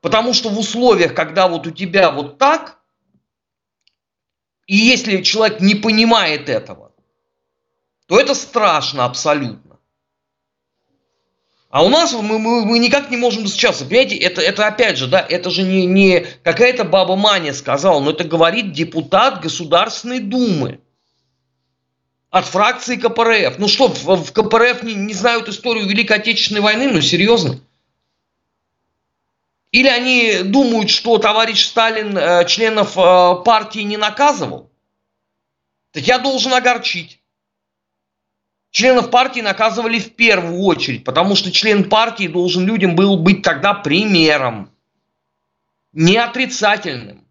Потому 0.00 0.34
что 0.34 0.50
в 0.50 0.58
условиях, 0.58 1.14
когда 1.14 1.48
вот 1.48 1.66
у 1.66 1.70
тебя 1.70 2.10
вот 2.10 2.38
так, 2.38 2.78
и 4.66 4.76
если 4.76 5.22
человек 5.22 5.60
не 5.60 5.74
понимает 5.74 6.48
этого, 6.48 6.92
то 8.06 8.20
это 8.20 8.34
страшно 8.34 9.06
абсолютно. 9.06 9.73
А 11.74 11.82
у 11.82 11.88
нас 11.88 12.12
мы, 12.12 12.38
мы, 12.38 12.64
мы 12.64 12.78
никак 12.78 13.10
не 13.10 13.16
можем 13.16 13.42
достучаться. 13.42 13.84
Понимаете, 13.84 14.14
это, 14.14 14.40
это 14.40 14.64
опять 14.64 14.96
же, 14.96 15.08
да, 15.08 15.26
это 15.28 15.50
же 15.50 15.64
не, 15.64 15.86
не 15.86 16.24
какая-то 16.44 16.84
баба 16.84 17.16
Маня 17.16 17.52
сказала, 17.52 17.98
но 17.98 18.12
это 18.12 18.22
говорит 18.22 18.70
депутат 18.70 19.42
Государственной 19.42 20.20
Думы 20.20 20.78
от 22.30 22.44
фракции 22.44 22.94
КПРФ. 22.94 23.58
Ну 23.58 23.66
что, 23.66 23.88
в, 23.88 24.24
в 24.24 24.32
КПРФ 24.32 24.84
не, 24.84 24.94
не 24.94 25.14
знают 25.14 25.48
историю 25.48 25.88
Великой 25.88 26.18
Отечественной 26.18 26.60
войны? 26.60 26.92
Ну 26.92 27.00
серьезно? 27.00 27.58
Или 29.72 29.88
они 29.88 30.44
думают, 30.44 30.90
что 30.90 31.18
товарищ 31.18 31.66
Сталин 31.66 32.16
э, 32.16 32.46
членов 32.46 32.96
э, 32.96 33.34
партии 33.44 33.80
не 33.80 33.96
наказывал? 33.96 34.70
Так 35.90 36.04
я 36.04 36.20
должен 36.20 36.54
огорчить. 36.54 37.18
Членов 38.74 39.12
партии 39.12 39.38
наказывали 39.38 40.00
в 40.00 40.16
первую 40.16 40.60
очередь, 40.62 41.04
потому 41.04 41.36
что 41.36 41.52
член 41.52 41.88
партии 41.88 42.26
должен 42.26 42.66
людям 42.66 42.96
был 42.96 43.16
быть 43.16 43.42
тогда 43.42 43.72
примером, 43.72 44.68
не 45.92 46.16
отрицательным. 46.16 47.24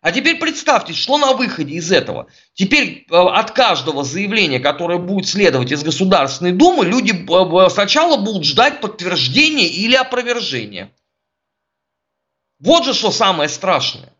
А 0.00 0.12
теперь 0.12 0.38
представьте, 0.38 0.92
что 0.92 1.18
на 1.18 1.32
выходе 1.32 1.74
из 1.74 1.90
этого. 1.90 2.28
Теперь 2.52 3.04
э, 3.10 3.16
от 3.16 3.50
каждого 3.50 4.04
заявления, 4.04 4.60
которое 4.60 5.00
будет 5.00 5.26
следовать 5.26 5.72
из 5.72 5.82
Государственной 5.82 6.52
Думы, 6.52 6.84
люди 6.84 7.10
э, 7.10 7.70
сначала 7.70 8.16
будут 8.16 8.44
ждать 8.44 8.80
подтверждения 8.80 9.66
или 9.66 9.96
опровержения. 9.96 10.92
Вот 12.60 12.84
же 12.84 12.94
что 12.94 13.10
самое 13.10 13.48
страшное. 13.48 14.12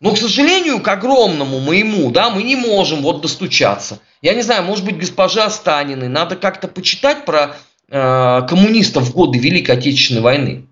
Но, 0.00 0.14
к 0.14 0.18
сожалению, 0.18 0.80
к 0.80 0.88
огромному 0.88 1.58
моему, 1.58 2.10
да, 2.10 2.30
мы 2.30 2.44
не 2.44 2.54
можем 2.54 3.02
вот 3.02 3.20
достучаться. 3.20 4.00
Я 4.22 4.34
не 4.34 4.42
знаю, 4.42 4.62
может 4.64 4.84
быть, 4.84 4.98
госпожа 4.98 5.46
Останиной 5.46 6.08
надо 6.08 6.36
как-то 6.36 6.68
почитать 6.68 7.24
про 7.24 7.56
э, 7.88 8.42
коммунистов 8.48 9.04
в 9.04 9.12
годы 9.12 9.38
Великой 9.38 9.72
Отечественной 9.76 10.22
войны. 10.22 10.66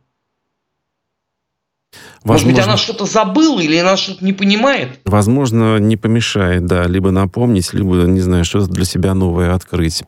Возможно, 2.27 2.49
Может 2.49 2.59
быть, 2.59 2.67
она 2.67 2.77
что-то 2.77 3.05
забыла 3.05 3.61
или 3.61 3.77
она 3.77 3.97
что-то 3.97 4.25
не 4.25 4.33
понимает? 4.33 4.99
Возможно, 5.05 5.79
не 5.79 5.97
помешает, 5.97 6.67
да, 6.67 6.85
либо 6.89 7.13
напомнить, 7.13 7.73
либо, 7.73 7.95
не 7.99 8.21
знаю, 8.21 8.45
что-то 8.45 8.67
для 8.67 8.85
себя 8.85 9.15
новое 9.15 9.55
открыть. 9.55 10.03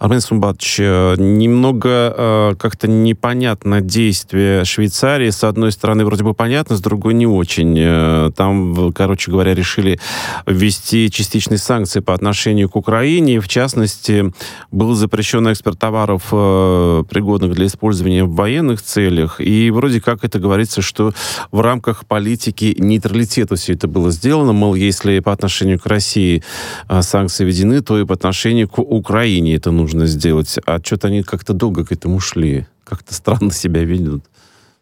Армен 0.00 0.20
Сумбатович, 0.20 0.80
э, 0.80 1.14
немного 1.16 1.88
э, 1.88 2.54
как-то 2.58 2.88
непонятно 2.88 3.80
действие 3.80 4.64
Швейцарии. 4.64 5.30
С 5.30 5.44
одной 5.44 5.70
стороны, 5.70 6.04
вроде 6.04 6.24
бы 6.24 6.34
понятно, 6.34 6.76
с 6.76 6.80
другой 6.80 7.14
не 7.14 7.28
очень. 7.28 7.76
Э, 7.78 8.32
там, 8.34 8.92
короче 8.92 9.30
говоря, 9.30 9.54
решили 9.54 10.00
ввести 10.46 11.08
частичные 11.08 11.58
санкции 11.58 12.00
по 12.00 12.14
отношению 12.14 12.68
к 12.68 12.74
Украине. 12.74 13.38
В 13.38 13.46
частности, 13.46 14.32
был 14.72 14.94
запрещен 14.94 15.46
экспорт 15.46 15.78
товаров, 15.78 16.24
э, 16.32 17.04
пригодных 17.08 17.52
для 17.52 17.66
использования 17.66 18.24
в 18.24 18.34
военных 18.34 18.82
целях. 18.82 19.40
И 19.40 19.70
вроде 19.70 20.00
как 20.00 20.24
это 20.24 20.40
говорится, 20.40 20.82
что 20.82 21.12
в 21.52 21.59
в 21.60 21.62
рамках 21.62 22.06
политики 22.06 22.74
нейтралитета 22.78 23.54
все 23.54 23.74
это 23.74 23.86
было 23.86 24.10
сделано. 24.10 24.54
Мол, 24.54 24.74
если 24.74 25.20
по 25.20 25.30
отношению 25.30 25.78
к 25.78 25.84
России 25.84 26.42
а, 26.88 27.02
санкции 27.02 27.44
введены, 27.44 27.82
то 27.82 27.98
и 27.98 28.06
по 28.06 28.14
отношению 28.14 28.66
к 28.66 28.78
Украине 28.78 29.56
это 29.56 29.70
нужно 29.70 30.06
сделать. 30.06 30.58
А 30.64 30.80
что-то 30.82 31.08
они 31.08 31.22
как-то 31.22 31.52
долго 31.52 31.84
к 31.84 31.92
этому 31.92 32.18
шли. 32.18 32.66
Как-то 32.84 33.12
странно 33.12 33.52
себя 33.52 33.84
ведут. 33.84 34.24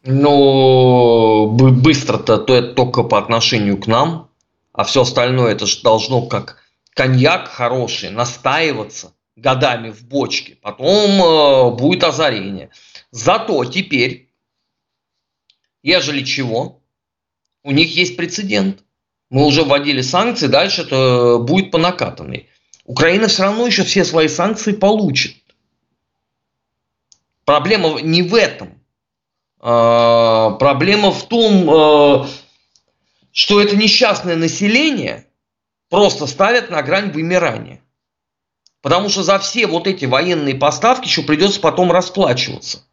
Ну, 0.05 1.51
быстро-то 1.51 2.39
то 2.39 2.55
это 2.55 2.75
только 2.75 3.03
по 3.03 3.19
отношению 3.19 3.77
к 3.79 3.89
нам, 3.89 4.29
а 4.73 4.85
все 4.85 5.03
остальное 5.03 5.51
это 5.51 5.67
же 5.67 5.83
должно 5.83 6.23
как 6.23 6.59
коньяк 6.95 7.49
хороший 7.49 8.11
настаиваться 8.11 9.15
годами 9.35 9.91
в 9.91 10.05
бочке. 10.05 10.59
Потом 10.63 11.11
э, 11.11 11.71
будет 11.77 12.05
озарение. 12.05 12.71
Зато 13.11 13.65
теперь 13.65 14.28
ежели 15.83 16.25
чего, 16.25 16.81
у 17.63 17.71
них 17.71 17.95
есть 17.95 18.17
прецедент. 18.17 18.85
Мы 19.31 19.45
уже 19.45 19.63
вводили 19.63 20.01
санкции, 20.01 20.47
дальше 20.47 20.83
это 20.83 21.39
будет 21.39 21.71
по 21.71 21.79
накатанной. 21.79 22.49
Украина 22.85 23.29
все 23.29 23.43
равно 23.43 23.67
еще 23.67 23.85
все 23.85 24.05
свои 24.05 24.29
санкции 24.29 24.73
получит. 24.73 25.37
Проблема 27.45 28.01
не 28.01 28.23
в 28.23 28.35
этом. 28.35 28.83
А, 29.61 30.51
проблема 30.53 31.13
в 31.13 31.27
том, 31.29 31.69
а, 31.71 32.29
что 33.33 33.61
это 33.61 33.77
несчастное 33.77 34.37
население 34.37 35.27
просто 35.91 36.27
ставят 36.27 36.71
на 36.71 36.83
грань 36.83 37.11
вымирания. 37.11 37.83
Потому 38.81 39.09
что 39.09 39.23
за 39.23 39.39
все 39.39 39.67
вот 39.67 39.87
эти 39.87 40.05
военные 40.05 40.55
поставки 40.55 41.07
еще 41.07 41.23
придется 41.23 41.61
потом 41.61 41.91
расплачиваться. 41.91 42.85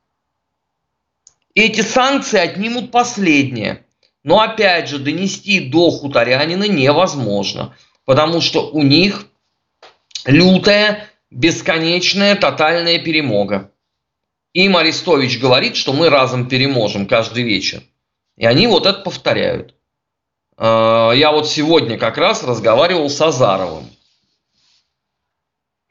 Эти 1.55 1.81
санкции 1.81 2.37
отнимут 2.37 2.91
последнее. 2.91 3.85
Но 4.23 4.41
опять 4.41 4.89
же, 4.89 4.99
донести 4.99 5.61
до 5.61 5.89
хуторянина 5.89 6.65
невозможно, 6.67 7.75
потому 8.05 8.41
что 8.41 8.69
у 8.71 8.81
них 8.81 9.27
лютая, 10.25 11.07
бесконечная, 11.31 12.35
тотальная 12.35 12.99
перемога. 12.99 13.71
Им 14.53 14.75
Арестович 14.75 15.39
говорит, 15.39 15.75
что 15.75 15.93
мы 15.93 16.09
разом 16.09 16.49
переможем 16.49 17.07
каждый 17.07 17.43
вечер. 17.43 17.83
И 18.37 18.45
они 18.45 18.67
вот 18.67 18.85
это 18.85 18.99
повторяют. 18.99 19.75
А, 20.57 21.11
я 21.11 21.31
вот 21.31 21.47
сегодня 21.47 21.97
как 21.97 22.17
раз 22.17 22.43
разговаривал 22.43 23.09
с 23.09 23.21
Азаровым. 23.21 23.85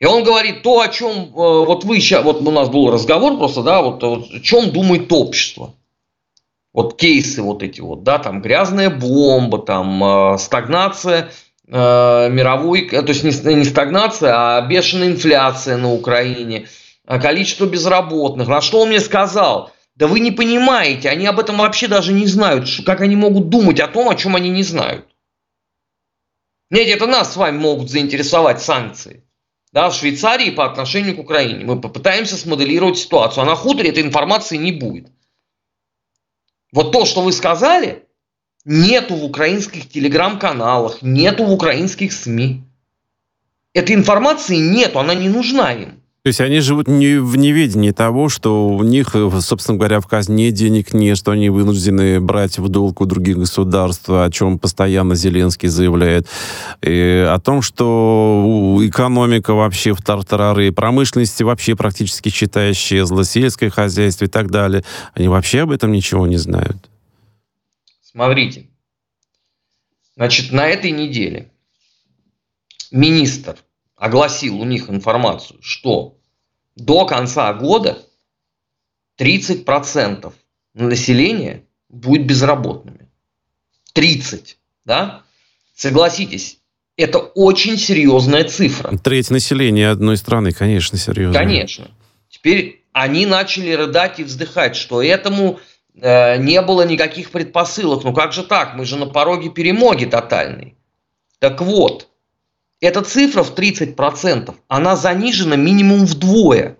И 0.04 0.06
он 0.06 0.22
говорит 0.22 0.60
то, 0.60 0.82
о 0.82 0.88
чем 0.88 1.12
э, 1.12 1.30
вот 1.32 1.84
вы 1.84 1.98
сейчас, 1.98 2.24
вот 2.24 2.46
у 2.46 2.50
нас 2.50 2.68
был 2.68 2.90
разговор 2.90 3.38
просто, 3.38 3.62
да, 3.62 3.80
вот, 3.80 4.02
вот 4.02 4.30
о 4.30 4.40
чем 4.40 4.70
думает 4.70 5.10
общество. 5.10 5.72
Вот 6.74 6.98
кейсы 6.98 7.40
вот 7.40 7.62
эти 7.62 7.80
вот, 7.80 8.02
да, 8.02 8.18
там 8.18 8.42
грязная 8.42 8.90
бомба, 8.90 9.60
там 9.60 10.04
э, 10.04 10.36
стагнация 10.36 11.30
э, 11.66 12.28
мировой, 12.28 12.86
то 12.90 13.08
есть 13.08 13.24
не, 13.24 13.54
не 13.54 13.64
стагнация, 13.64 14.34
а 14.36 14.60
бешеная 14.60 15.08
инфляция 15.08 15.78
на 15.78 15.90
Украине, 15.90 16.68
э, 17.06 17.18
количество 17.18 17.64
безработных. 17.64 18.46
На 18.46 18.60
что 18.60 18.82
он 18.82 18.90
мне 18.90 19.00
сказал? 19.00 19.72
Да 19.94 20.06
вы 20.06 20.20
не 20.20 20.32
понимаете, 20.32 21.08
они 21.08 21.24
об 21.24 21.40
этом 21.40 21.56
вообще 21.56 21.88
даже 21.88 22.12
не 22.12 22.26
знают, 22.26 22.68
как 22.84 23.00
они 23.00 23.16
могут 23.16 23.48
думать 23.48 23.80
о 23.80 23.88
том, 23.88 24.10
о 24.10 24.16
чем 24.16 24.36
они 24.36 24.50
не 24.50 24.64
знают. 24.64 25.06
Нет, 26.68 26.88
это 26.88 27.06
нас 27.06 27.32
с 27.32 27.36
вами 27.36 27.56
могут 27.56 27.88
заинтересовать 27.88 28.60
санкции 28.60 29.24
да, 29.74 29.90
в 29.90 29.94
Швейцарии 29.96 30.50
по 30.50 30.66
отношению 30.66 31.16
к 31.16 31.18
Украине. 31.18 31.64
Мы 31.64 31.80
попытаемся 31.80 32.36
смоделировать 32.36 32.96
ситуацию. 32.96 33.42
А 33.42 33.46
на 33.46 33.56
хуторе 33.56 33.90
этой 33.90 34.04
информации 34.04 34.56
не 34.56 34.70
будет. 34.70 35.08
Вот 36.70 36.92
то, 36.92 37.04
что 37.04 37.22
вы 37.22 37.32
сказали, 37.32 38.06
нету 38.64 39.16
в 39.16 39.24
украинских 39.24 39.88
телеграм-каналах, 39.88 41.02
нету 41.02 41.44
в 41.44 41.52
украинских 41.52 42.12
СМИ. 42.12 42.62
Этой 43.72 43.96
информации 43.96 44.58
нету, 44.58 45.00
она 45.00 45.12
не 45.12 45.28
нужна 45.28 45.72
им. 45.72 46.00
То 46.24 46.28
есть 46.28 46.40
они 46.40 46.60
живут 46.60 46.88
не 46.88 47.20
в 47.20 47.36
неведении 47.36 47.90
того, 47.90 48.30
что 48.30 48.68
у 48.70 48.82
них, 48.82 49.14
собственно 49.42 49.76
говоря, 49.76 50.00
в 50.00 50.06
казне 50.06 50.50
денег 50.52 50.94
нет, 50.94 51.18
что 51.18 51.32
они 51.32 51.50
вынуждены 51.50 52.18
брать 52.18 52.56
в 52.58 52.66
долг 52.70 53.02
у 53.02 53.04
других 53.04 53.36
государств, 53.36 54.08
о 54.08 54.30
чем 54.30 54.58
постоянно 54.58 55.16
Зеленский 55.16 55.68
заявляет. 55.68 56.26
И 56.80 57.26
о 57.28 57.38
том, 57.40 57.60
что 57.60 58.78
экономика 58.80 59.52
вообще 59.52 59.92
в 59.92 60.00
тартарары, 60.00 60.72
промышленности 60.72 61.42
вообще 61.42 61.76
практически 61.76 62.30
считай 62.30 62.72
исчезла, 62.72 63.22
сельское 63.26 63.68
хозяйство 63.68 64.24
и 64.24 64.28
так 64.28 64.50
далее. 64.50 64.82
Они 65.12 65.28
вообще 65.28 65.60
об 65.60 65.72
этом 65.72 65.92
ничего 65.92 66.26
не 66.26 66.38
знают. 66.38 66.88
Смотрите. 68.00 68.70
Значит, 70.16 70.52
на 70.52 70.66
этой 70.66 70.90
неделе 70.90 71.50
министр 72.90 73.58
огласил 73.96 74.60
у 74.60 74.64
них 74.64 74.90
информацию, 74.90 75.58
что 75.62 76.16
до 76.76 77.06
конца 77.06 77.52
года 77.52 77.98
30% 79.18 80.32
населения 80.74 81.62
будет 81.88 82.26
безработными. 82.26 83.08
30, 83.92 84.58
да? 84.84 85.22
Согласитесь, 85.74 86.58
это 86.96 87.18
очень 87.18 87.76
серьезная 87.76 88.44
цифра. 88.44 88.96
Треть 88.98 89.30
населения 89.30 89.88
одной 89.88 90.16
страны, 90.16 90.52
конечно, 90.52 90.98
серьезно. 90.98 91.38
Конечно. 91.38 91.90
Теперь 92.28 92.84
они 92.92 93.26
начали 93.26 93.72
рыдать 93.72 94.20
и 94.20 94.24
вздыхать, 94.24 94.76
что 94.76 95.02
этому 95.02 95.60
э, 96.00 96.36
не 96.38 96.60
было 96.62 96.86
никаких 96.86 97.30
предпосылок. 97.30 98.04
Ну 98.04 98.12
как 98.12 98.32
же 98.32 98.44
так? 98.44 98.74
Мы 98.76 98.84
же 98.84 98.96
на 98.96 99.06
пороге 99.06 99.50
перемоги 99.50 100.04
тотальной. 100.04 100.76
Так 101.40 101.60
вот, 101.60 102.08
эта 102.80 103.02
цифра 103.02 103.42
в 103.42 103.54
30%, 103.54 104.54
она 104.68 104.96
занижена 104.96 105.56
минимум 105.56 106.06
вдвое. 106.06 106.78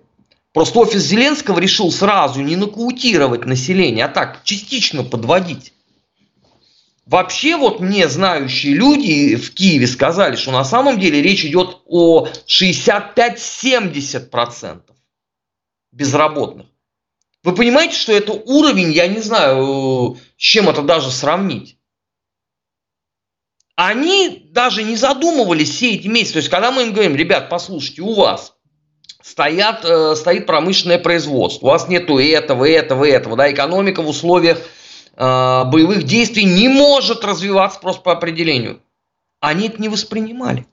Просто 0.53 0.81
офис 0.81 1.03
Зеленского 1.03 1.59
решил 1.59 1.91
сразу 1.91 2.41
не 2.41 2.57
нокаутировать 2.57 3.45
население, 3.45 4.05
а 4.05 4.09
так 4.09 4.45
частично 4.45 5.03
подводить. 5.03 5.73
Вообще 7.07 7.57
вот 7.57 7.81
мне 7.81 8.09
знающие 8.09 8.75
люди 8.75 9.37
в 9.37 9.53
Киеве 9.53 9.87
сказали, 9.87 10.37
что 10.37 10.53
на 10.53 10.65
самом 10.65 10.99
деле 10.99 11.21
речь 11.21 11.45
идет 11.45 11.83
о 11.87 12.29
65-70% 12.47 14.81
безработных. 15.93 16.67
Вы 17.43 17.55
понимаете, 17.55 17.95
что 17.97 18.13
это 18.13 18.33
уровень, 18.33 18.91
я 18.93 19.07
не 19.07 19.21
знаю, 19.21 20.17
с 20.39 20.41
чем 20.41 20.71
это 20.71 20.81
даже 20.83 21.11
сравнить 21.11 21.77
они 23.77 24.49
даже 24.51 24.83
не 24.83 24.97
задумывались 24.97 25.71
все 25.71 25.95
эти 25.95 26.07
месяцы. 26.07 26.35
То 26.35 26.39
есть, 26.39 26.49
когда 26.49 26.71
мы 26.71 26.83
им 26.83 26.93
говорим, 26.93 27.17
ребят, 27.17 27.49
послушайте, 27.49 28.03
у 28.03 28.15
вас 28.15 28.55
стоят, 29.23 29.85
э, 29.85 30.15
стоит 30.15 30.47
промышленное 30.47 30.99
производство, 30.99 31.67
у 31.67 31.71
вас 31.71 31.89
нету 31.89 32.19
этого, 32.19 32.69
этого, 32.69 33.05
этого, 33.05 33.37
да, 33.37 33.51
экономика 33.51 34.03
в 34.03 34.09
условиях 34.09 34.59
э, 34.59 35.65
боевых 35.65 36.05
действий 36.05 36.45
не 36.45 36.69
может 36.69 37.25
развиваться 37.25 37.81
просто 37.81 38.03
по 38.03 38.13
определению. 38.13 38.81
Они 39.41 39.69
это 39.69 39.81
не 39.83 39.89
воспринимали. 39.89 40.67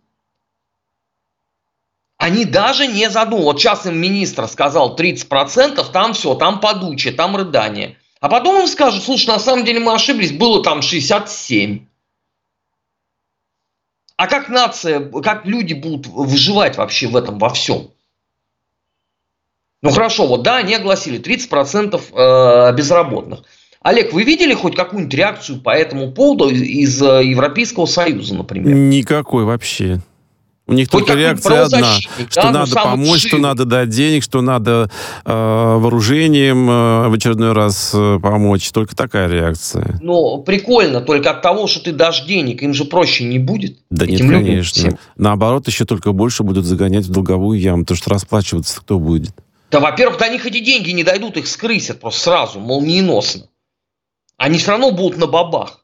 Они 2.18 2.46
даже 2.46 2.86
не 2.86 3.10
задумывались. 3.10 3.46
Вот 3.46 3.60
сейчас 3.62 3.88
им 3.88 3.98
министр 3.98 4.48
сказал 4.48 4.96
30%, 4.96 5.84
там 5.92 6.14
все, 6.14 6.36
там 6.36 6.60
подучие, 6.60 7.14
там 7.14 7.36
рыдание. 7.36 7.98
А 8.20 8.30
потом 8.30 8.62
им 8.62 8.68
скажут, 8.68 9.04
слушай, 9.04 9.26
на 9.26 9.40
самом 9.40 9.66
деле 9.66 9.80
мы 9.80 9.94
ошиблись, 9.94 10.32
было 10.32 10.62
там 10.62 10.84
67. 10.84 11.88
А 14.22 14.28
как 14.28 14.50
нация, 14.50 15.00
как 15.24 15.48
люди 15.48 15.74
будут 15.74 16.06
выживать 16.06 16.78
вообще 16.78 17.08
в 17.08 17.16
этом 17.16 17.40
во 17.40 17.50
всем? 17.50 17.90
Ну 19.82 19.90
хорошо, 19.90 20.28
вот 20.28 20.44
да, 20.44 20.58
они 20.58 20.76
огласили 20.76 21.20
30% 21.20 22.00
э, 22.14 22.76
безработных. 22.76 23.42
Олег, 23.82 24.14
вы 24.14 24.22
видели 24.22 24.54
хоть 24.54 24.76
какую-нибудь 24.76 25.16
реакцию 25.16 25.60
по 25.60 25.72
этому 25.72 26.12
поводу 26.12 26.52
из 26.52 27.02
э, 27.02 27.24
Европейского 27.24 27.88
Союза, 27.88 28.36
например? 28.36 28.76
Никакой 28.76 29.44
вообще. 29.44 30.02
У 30.72 30.74
них 30.74 30.88
Хоть 30.90 31.06
только 31.06 31.20
реакция 31.20 31.66
одна, 31.66 31.96
что 32.30 32.42
да, 32.44 32.52
надо 32.52 32.74
помочь, 32.74 33.28
что 33.28 33.38
надо 33.40 33.66
дать 33.66 33.90
денег, 33.90 34.24
что 34.24 34.40
надо 34.40 34.90
э, 35.26 35.32
вооружением 35.34 36.70
э, 36.70 37.10
в 37.10 37.14
очередной 37.14 37.52
раз 37.52 37.92
э, 37.94 38.20
помочь. 38.24 38.72
Только 38.72 38.96
такая 38.96 39.28
реакция. 39.28 40.00
Ну, 40.02 40.42
прикольно, 40.44 41.02
только 41.02 41.32
от 41.32 41.42
того, 41.42 41.68
что 41.68 41.84
ты 41.84 41.92
дашь 41.92 42.24
денег, 42.24 42.64
им 42.64 42.74
же 42.74 42.86
проще 42.86 43.26
не 43.26 43.38
будет. 43.38 43.80
Да 43.90 44.06
нет, 44.06 44.22
конечно. 44.22 44.98
Наоборот, 45.18 45.68
еще 45.68 45.84
только 45.84 46.14
больше 46.14 46.44
будут 46.44 46.64
загонять 46.64 47.04
в 47.04 47.12
долговую 47.12 47.60
яму, 47.60 47.84
потому 47.84 47.98
что 47.98 48.10
расплачиваться 48.10 48.80
кто 48.80 48.98
будет? 48.98 49.32
Да, 49.72 49.82
во-первых, 49.82 50.20
до 50.20 50.30
них 50.30 50.46
эти 50.46 50.60
деньги 50.60 50.92
не 50.92 51.04
дойдут, 51.04 51.36
их 51.36 51.48
скрысят 51.48 52.00
просто 52.00 52.22
сразу, 52.22 52.62
молниеносно. 52.62 53.44
Они 54.38 54.58
все 54.58 54.72
равно 54.72 54.92
будут 54.92 55.18
на 55.18 55.28
бабах. 55.28 55.81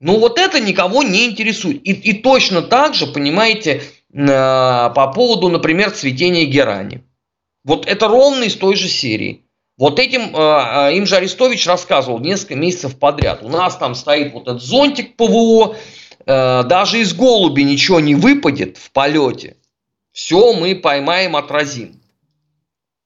Ну 0.00 0.18
вот 0.18 0.38
это 0.38 0.60
никого 0.60 1.02
не 1.02 1.26
интересует. 1.26 1.86
И, 1.86 1.92
и 1.92 2.12
точно 2.14 2.62
так 2.62 2.94
же, 2.94 3.06
понимаете, 3.06 3.82
э, 4.12 4.26
по 4.26 5.12
поводу, 5.14 5.48
например, 5.48 5.90
цветения 5.90 6.44
герани. 6.44 7.04
Вот 7.64 7.86
это 7.86 8.08
ровно 8.08 8.44
из 8.44 8.56
той 8.56 8.76
же 8.76 8.88
серии. 8.88 9.46
Вот 9.76 9.98
этим, 9.98 10.36
э, 10.36 10.90
э 10.90 10.96
им 10.96 11.06
же 11.06 11.16
Арестович 11.16 11.66
рассказывал 11.66 12.20
несколько 12.20 12.56
месяцев 12.56 12.98
подряд. 12.98 13.42
У 13.42 13.48
нас 13.48 13.76
там 13.76 13.94
стоит 13.94 14.32
вот 14.32 14.42
этот 14.42 14.62
зонтик 14.62 15.16
ПВО, 15.16 15.76
даже 16.26 17.00
из 17.00 17.12
голуби 17.12 17.60
ничего 17.62 18.00
не 18.00 18.14
выпадет 18.14 18.78
в 18.78 18.92
полете. 18.92 19.58
Все 20.10 20.54
мы 20.54 20.74
поймаем, 20.74 21.36
отразим. 21.36 22.00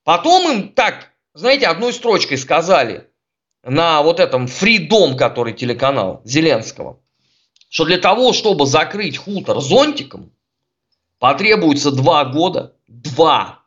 Потом 0.05 0.51
им 0.53 0.69
так, 0.69 1.11
знаете, 1.35 1.67
одной 1.67 1.93
строчкой 1.93 2.39
сказали 2.39 3.08
на 3.69 4.03
вот 4.03 4.21
этом 4.21 4.47
фридом, 4.47 5.17
который 5.17 5.53
телеканал 5.53 6.23
Зеленского, 6.25 7.01
что 7.69 7.85
для 7.85 7.99
того, 7.99 8.33
чтобы 8.33 8.67
закрыть 8.67 9.19
хутор 9.19 9.61
зонтиком, 9.61 10.33
потребуется 11.19 11.91
два 11.91 12.25
года. 12.25 12.75
Два. 12.87 13.61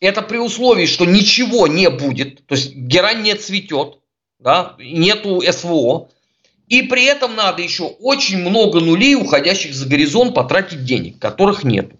Это 0.00 0.22
при 0.22 0.38
условии, 0.38 0.86
что 0.86 1.04
ничего 1.04 1.66
не 1.66 1.88
будет, 1.88 2.46
то 2.46 2.56
есть 2.56 2.74
герань 2.74 3.22
не 3.22 3.34
цветет, 3.34 4.00
да, 4.38 4.74
нету 4.78 5.40
СВО, 5.40 6.08
и 6.66 6.82
при 6.82 7.04
этом 7.04 7.36
надо 7.36 7.62
еще 7.62 7.84
очень 7.84 8.38
много 8.38 8.80
нулей, 8.80 9.14
уходящих 9.14 9.74
за 9.74 9.88
горизонт, 9.88 10.34
потратить 10.34 10.84
денег, 10.84 11.18
которых 11.18 11.62
нету. 11.64 11.98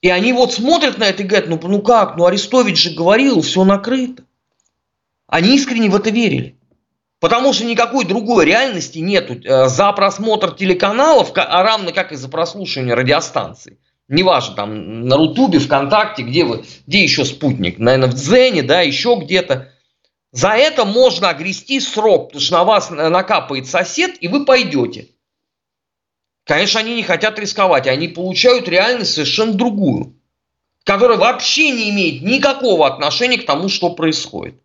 И 0.00 0.08
они 0.08 0.32
вот 0.32 0.52
смотрят 0.54 0.96
на 0.98 1.04
это 1.04 1.22
и 1.22 1.26
говорят, 1.26 1.48
ну, 1.48 1.60
ну 1.62 1.82
как, 1.82 2.16
ну 2.16 2.24
Арестович 2.24 2.82
же 2.82 2.90
говорил, 2.94 3.42
все 3.42 3.64
накрыто. 3.64 4.24
Они 5.30 5.54
искренне 5.54 5.88
в 5.88 5.94
это 5.94 6.10
верили. 6.10 6.56
Потому 7.20 7.52
что 7.52 7.64
никакой 7.64 8.04
другой 8.04 8.46
реальности 8.46 8.98
нету. 8.98 9.40
Э, 9.44 9.68
за 9.68 9.92
просмотр 9.92 10.52
телеканалов, 10.52 11.32
а 11.36 11.62
равно 11.62 11.92
как 11.92 12.12
и 12.12 12.16
за 12.16 12.28
прослушивание 12.28 12.94
радиостанций. 12.94 13.78
Неважно, 14.08 14.56
там 14.56 15.06
на 15.06 15.16
Рутубе, 15.16 15.60
ВКонтакте, 15.60 16.22
где 16.24 16.44
вы, 16.44 16.64
где 16.86 17.02
еще 17.02 17.24
спутник, 17.24 17.78
наверное, 17.78 18.08
в 18.08 18.14
Дзене, 18.14 18.62
да, 18.64 18.80
еще 18.80 19.16
где-то. 19.22 19.72
За 20.32 20.50
это 20.50 20.84
можно 20.84 21.28
огрести 21.28 21.78
срок, 21.78 22.28
потому 22.28 22.40
что 22.40 22.54
на 22.54 22.64
вас 22.64 22.90
накапает 22.90 23.68
сосед, 23.68 24.16
и 24.20 24.26
вы 24.26 24.44
пойдете. 24.44 25.08
Конечно, 26.44 26.80
они 26.80 26.96
не 26.96 27.04
хотят 27.04 27.38
рисковать, 27.38 27.86
они 27.86 28.08
получают 28.08 28.68
реальность 28.68 29.14
совершенно 29.14 29.52
другую, 29.52 30.16
которая 30.84 31.18
вообще 31.18 31.70
не 31.70 31.90
имеет 31.90 32.22
никакого 32.22 32.88
отношения 32.88 33.38
к 33.38 33.46
тому, 33.46 33.68
что 33.68 33.90
происходит. 33.90 34.60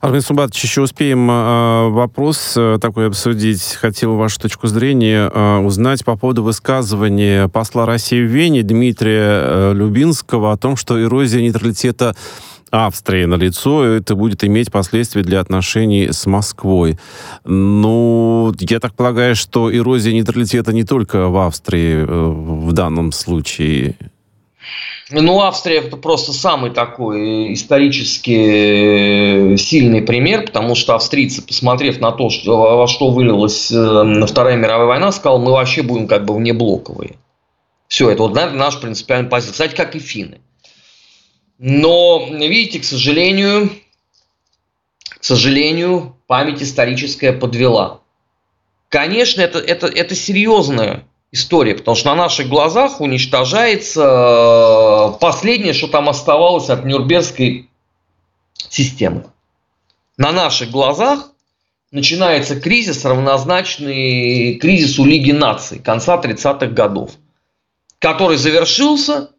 Армен 0.00 0.20
Сумбатович, 0.20 0.62
еще 0.62 0.82
успеем 0.82 1.30
э, 1.30 1.88
вопрос 1.88 2.54
э, 2.56 2.78
такой 2.80 3.06
обсудить. 3.08 3.74
Хотел 3.80 4.16
вашу 4.16 4.40
точку 4.40 4.66
зрения 4.66 5.30
э, 5.32 5.58
узнать 5.58 6.04
по 6.04 6.16
поводу 6.16 6.42
высказывания 6.42 7.48
посла 7.48 7.86
России 7.86 8.20
в 8.20 8.26
Вене 8.26 8.62
Дмитрия 8.62 9.40
э, 9.42 9.72
Любинского 9.74 10.52
о 10.52 10.56
том, 10.56 10.76
что 10.76 11.02
эрозия 11.02 11.40
нейтралитета 11.40 12.14
Австрии 12.70 13.24
на 13.24 13.36
лицо, 13.36 13.84
это 13.84 14.14
будет 14.16 14.44
иметь 14.44 14.72
последствия 14.72 15.22
для 15.22 15.40
отношений 15.40 16.08
с 16.10 16.26
Москвой. 16.26 16.98
Ну, 17.44 18.52
я 18.58 18.80
так 18.80 18.94
полагаю, 18.94 19.36
что 19.36 19.74
эрозия 19.74 20.12
нейтралитета 20.12 20.72
не 20.72 20.84
только 20.84 21.28
в 21.28 21.38
Австрии 21.38 21.94
э, 21.94 22.04
в 22.06 22.72
данном 22.72 23.12
случае. 23.12 23.96
Ну, 25.08 25.40
Австрия 25.40 25.76
это 25.78 25.96
просто 25.96 26.32
самый 26.32 26.72
такой 26.72 27.52
исторически 27.54 29.52
э, 29.52 29.56
сильный 29.56 30.02
пример, 30.02 30.46
потому 30.46 30.74
что 30.74 30.96
австрийцы, 30.96 31.42
посмотрев 31.42 32.00
на 32.00 32.10
то, 32.10 32.28
что, 32.28 32.76
во 32.76 32.88
что 32.88 33.10
вылилась 33.10 33.70
э, 33.70 34.26
Вторая 34.26 34.56
мировая 34.56 34.86
война, 34.86 35.12
сказал, 35.12 35.38
мы 35.38 35.52
вообще 35.52 35.82
будем 35.82 36.08
как 36.08 36.24
бы 36.24 36.34
внеблоковые. 36.34 37.16
Все, 37.86 38.10
это 38.10 38.24
вот 38.24 38.34
наверное, 38.34 38.58
наш 38.58 38.80
принципиальный 38.80 39.30
позиция. 39.30 39.52
Кстати, 39.52 39.76
как 39.76 39.94
и 39.94 40.00
финны. 40.00 40.40
Но, 41.58 42.26
видите, 42.28 42.80
к 42.80 42.84
сожалению, 42.84 43.70
к 45.08 45.24
сожалению, 45.24 46.16
память 46.26 46.60
историческая 46.62 47.32
подвела. 47.32 48.00
Конечно, 48.88 49.40
это, 49.40 49.60
это, 49.60 49.86
это 49.86 50.16
серьезная 50.16 51.04
история, 51.32 51.74
потому 51.74 51.96
что 51.96 52.08
на 52.10 52.14
наших 52.14 52.48
глазах 52.48 53.00
уничтожается 53.00 54.02
последнее, 55.12 55.72
что 55.72 55.88
там 55.88 56.08
оставалось 56.08 56.70
от 56.70 56.84
Нюрнбергской 56.84 57.68
системы. 58.54 59.26
На 60.16 60.32
наших 60.32 60.70
глазах 60.70 61.32
начинается 61.90 62.60
кризис, 62.60 63.04
равнозначный 63.04 64.54
кризису 64.54 65.04
Лиги 65.04 65.32
наций 65.32 65.78
конца 65.78 66.20
30-х 66.20 66.66
годов, 66.68 67.12
который 67.98 68.36
завершился 68.36 69.30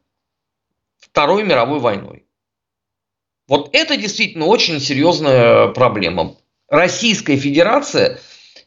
Второй 1.00 1.44
мировой 1.44 1.80
войной. 1.80 2.26
Вот 3.48 3.70
это 3.74 3.98
действительно 3.98 4.46
очень 4.46 4.80
серьезная 4.80 5.68
проблема. 5.70 6.36
Российская 6.68 7.38
Федерация 7.38 8.20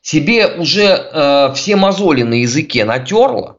себе 0.02 0.46
уже 0.46 0.84
э, 0.84 1.52
все 1.54 1.76
мозоли 1.76 2.22
на 2.22 2.34
языке 2.34 2.84
натерла, 2.84 3.58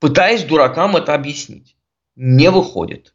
пытаясь 0.00 0.42
дуракам 0.42 0.96
это 0.96 1.14
объяснить. 1.14 1.76
Не 2.16 2.50
выходит. 2.50 3.14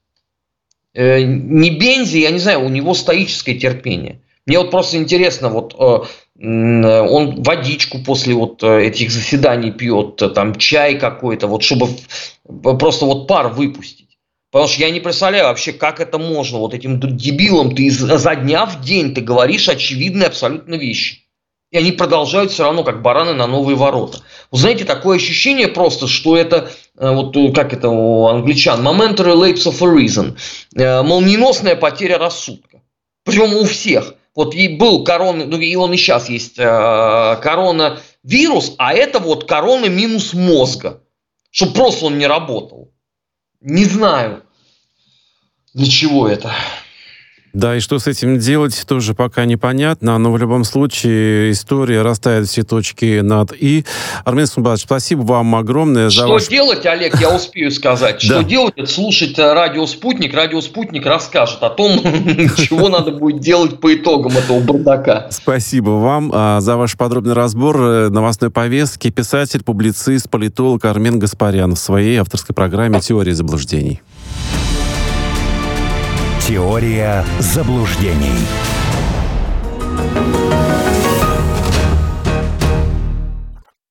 Э, 0.94 1.22
не 1.22 1.70
Бензи, 1.70 2.18
я 2.18 2.32
не 2.32 2.40
знаю, 2.40 2.66
у 2.66 2.70
него 2.70 2.94
стоическое 2.94 3.56
терпение. 3.56 4.22
Мне 4.46 4.58
вот 4.58 4.72
просто 4.72 4.98
интересно, 4.98 5.50
вот 5.50 5.76
э, 5.78 6.42
он 6.42 7.44
водичку 7.44 8.00
после 8.00 8.34
вот 8.34 8.64
э, 8.64 8.88
этих 8.88 9.12
заседаний 9.12 9.72
пьет, 9.72 10.22
э, 10.22 10.30
там 10.30 10.56
чай 10.56 10.98
какой-то, 10.98 11.48
вот 11.48 11.64
чтобы 11.64 11.90
просто 12.80 13.06
вот 13.06 13.28
пар 13.28 13.50
выпустить. 13.50 14.18
Потому 14.52 14.68
что 14.68 14.82
я 14.82 14.90
не 14.90 15.00
представляю 15.00 15.46
вообще, 15.46 15.72
как 15.72 16.00
это 16.00 16.18
можно. 16.18 16.58
Вот 16.58 16.74
этим 16.74 17.00
дебилам 17.00 17.76
ты 17.76 17.84
изо 17.84 18.36
дня 18.36 18.66
в 18.66 18.82
день 18.82 19.14
ты 19.14 19.22
говоришь 19.22 19.70
очевидные 19.70 20.28
абсолютно 20.28 20.74
вещи. 20.74 21.29
И 21.72 21.78
они 21.78 21.92
продолжают 21.92 22.52
все 22.52 22.64
равно, 22.64 22.84
как 22.84 23.04
бараны 23.04 23.34
на 23.34 23.46
новые 23.46 23.76
ворота. 23.76 24.22
Вы 24.50 24.58
знаете, 24.58 24.86
такое 24.86 25.18
ощущение 25.18 25.68
просто, 25.68 26.08
что 26.08 26.36
это, 26.36 26.72
э, 26.98 27.12
вот 27.12 27.38
э, 27.38 27.52
как 27.52 27.74
это 27.74 27.90
у 27.90 28.26
англичан, 28.28 28.86
momentary 28.86 29.36
lapse 29.36 29.68
of 29.68 29.84
a 29.84 29.88
reason, 29.88 30.36
э, 30.76 31.04
молниеносная 31.04 31.76
потеря 31.76 32.18
рассудка. 32.18 32.82
Причем 33.24 33.54
у 33.54 33.66
всех. 33.66 34.16
Вот 34.34 34.56
и 34.56 34.68
был 34.68 35.04
корона, 35.04 35.46
ну 35.46 35.60
и 35.60 35.76
он 35.76 35.94
и 35.94 35.98
сейчас 35.98 36.30
есть 36.30 36.56
коронавирус, 36.56 37.96
а 38.78 38.94
это 38.94 39.20
вот 39.20 39.46
корона 39.46 39.88
минус 39.88 40.34
мозга. 40.34 41.04
Чтобы 41.52 41.74
просто 41.74 42.06
он 42.06 42.18
не 42.18 42.26
работал. 42.26 42.92
Не 43.60 43.84
знаю, 43.86 44.44
для 45.74 45.88
чего 45.88 46.28
это. 46.28 46.54
Да, 47.54 47.76
и 47.76 47.80
что 47.80 47.98
с 47.98 48.08
этим 48.08 48.38
делать, 48.38 48.84
тоже 48.88 49.16
пока 49.16 49.46
непонятно, 49.46 50.18
но 50.18 50.32
в 50.32 50.38
любом 50.38 50.64
случае 50.64 51.52
история 51.52 52.04
расставит 52.04 52.48
все 52.48 52.64
точки 52.64 53.22
над 53.22 53.54
«и». 53.54 53.86
Армен 54.24 54.46
Сумбатович, 54.46 54.84
спасибо 54.84 55.22
вам 55.22 55.56
огромное 55.56 56.10
за 56.10 56.12
Что 56.12 56.28
ваш... 56.28 56.48
делать, 56.48 56.86
Олег, 56.86 57.20
я 57.20 57.36
успею 57.36 57.72
сказать. 57.72 58.22
Что 58.22 58.44
делать, 58.44 58.74
это 58.76 58.90
слушать 58.90 59.40
э, 59.40 59.54
радио 59.54 59.86
«Спутник». 59.88 60.34
Радио 60.34 60.62
«Спутник» 60.62 61.06
расскажет 61.06 61.64
о 61.64 61.70
том, 61.70 62.00
чего 62.58 62.90
надо 62.90 63.12
будет 63.12 63.42
делать 63.42 63.80
по 63.80 63.96
итогам 63.96 64.38
этого 64.38 64.60
бардака. 64.60 65.28
Спасибо 65.32 65.92
вам 65.92 66.32
а, 66.34 66.62
за 66.62 66.78
ваш 66.78 66.98
подробный 66.98 67.34
разбор 67.34 67.82
э, 67.82 68.10
новостной 68.10 68.52
повестки. 68.52 69.10
Писатель, 69.10 69.64
публицист, 69.64 70.30
политолог 70.30 70.86
Армен 70.86 71.18
Гаспарян 71.18 71.74
в 71.76 71.80
своей 71.80 72.18
авторской 72.18 72.54
программе 72.54 73.00
«Теория 73.00 73.34
заблуждений». 73.34 74.02
Теория 76.50 77.24
заблуждений. 77.38 78.40